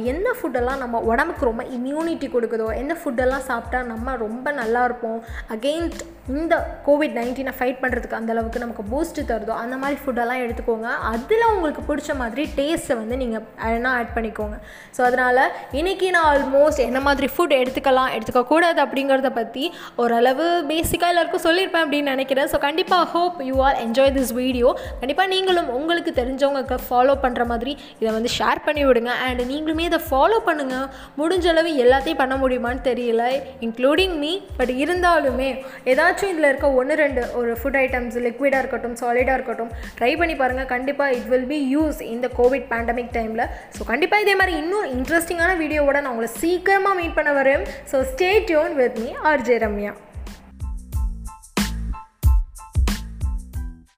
[0.02, 5.22] எந்த ஃபுட்டெல்லாம் நம்ம உடம்புக்கு ரொம்ப இம்யூனிட்டி கொடுக்குதோ எந்த ஃபுட்டெல்லாம் சாப்பிட்டா நம்ம ரொம்ப நல்லா இருப்போம்.
[5.56, 6.54] அகெயின்ஸ்ட் இந்த
[6.86, 10.88] கோவிட் நைன்டீனை ஃபைட் பண்ணுறதுக்கு அந்த அளவுக்கு நமக்கு பூஸ்ட் தருதோ அந்த மாதிரி ஃபுட்டெல்லாம் எடுத்துக்கோங்க.
[11.10, 13.44] அதில் உங்களுக்கு பிடிச்ச மாதிரி டேஸ்ட்டை வந்து நீங்கள்
[13.76, 14.56] என்ன ஆட் பண்ணிக்கோங்க.
[14.96, 15.40] ஸோ அதனால்
[15.80, 19.64] இன்றைக்கி நான் ஆல்மோஸ்ட் என்ன மாதிரி ஃபுட் எடுத்துக்கலாம் எடுத்துக்கக்கூடாது அப்படிங்கிறத பற்றி
[20.04, 22.50] ஓரளவு பேசிக்காக எல்லாருக்கும் சொல்லியிருப்பேன் அப்படின்னு நினைக்கிறேன்.
[22.54, 24.70] ஸோ கண்டிப்பாக hope you are enjoy this video
[25.02, 29.14] கண்டிப்பாக நீங்களும் உங்களுக்கு தெரிஞ்சவங்களுக்கு ஃபாலோ பண்ணுற மாதிரி இதை வந்து ஷேர் பண்ணி விடுங்க.
[29.28, 30.90] அண்ட் நீங்களுமே இதை ஃபாலோ பண்ணுங்கள்
[31.22, 33.24] முடிஞ்ச அளவு எல்லாத்தையும் பண்ண முடியுமான்னு தெரியல
[33.68, 35.50] இன்க்ளூடிங் மீ பட் இருந்தாலுமே
[35.92, 40.34] ஏதாச்சும் ஏதாச்சும் இதில் இருக்க ஒன்று ரெண்டு ஒரு ஃபுட் ஐட்டம்ஸ் லிக்விடாக இருக்கட்டும் சாலிடாக இருக்கட்டும் ட்ரை பண்ணி
[40.40, 43.44] பாருங்கள் கண்டிப்பாக இட் வில் பி யூஸ் இந்த கோவிட் பேண்டமிக் டைமில்
[43.76, 47.64] ஸோ கண்டிப்பாக இதே மாதிரி இன்னும் இன்ட்ரெஸ்டிங்கான வீடியோவோட நான் உங்களை சீக்கிரமாக மீட் பண்ண வரேன்.
[47.92, 49.94] So stay tune with me RJ Ramya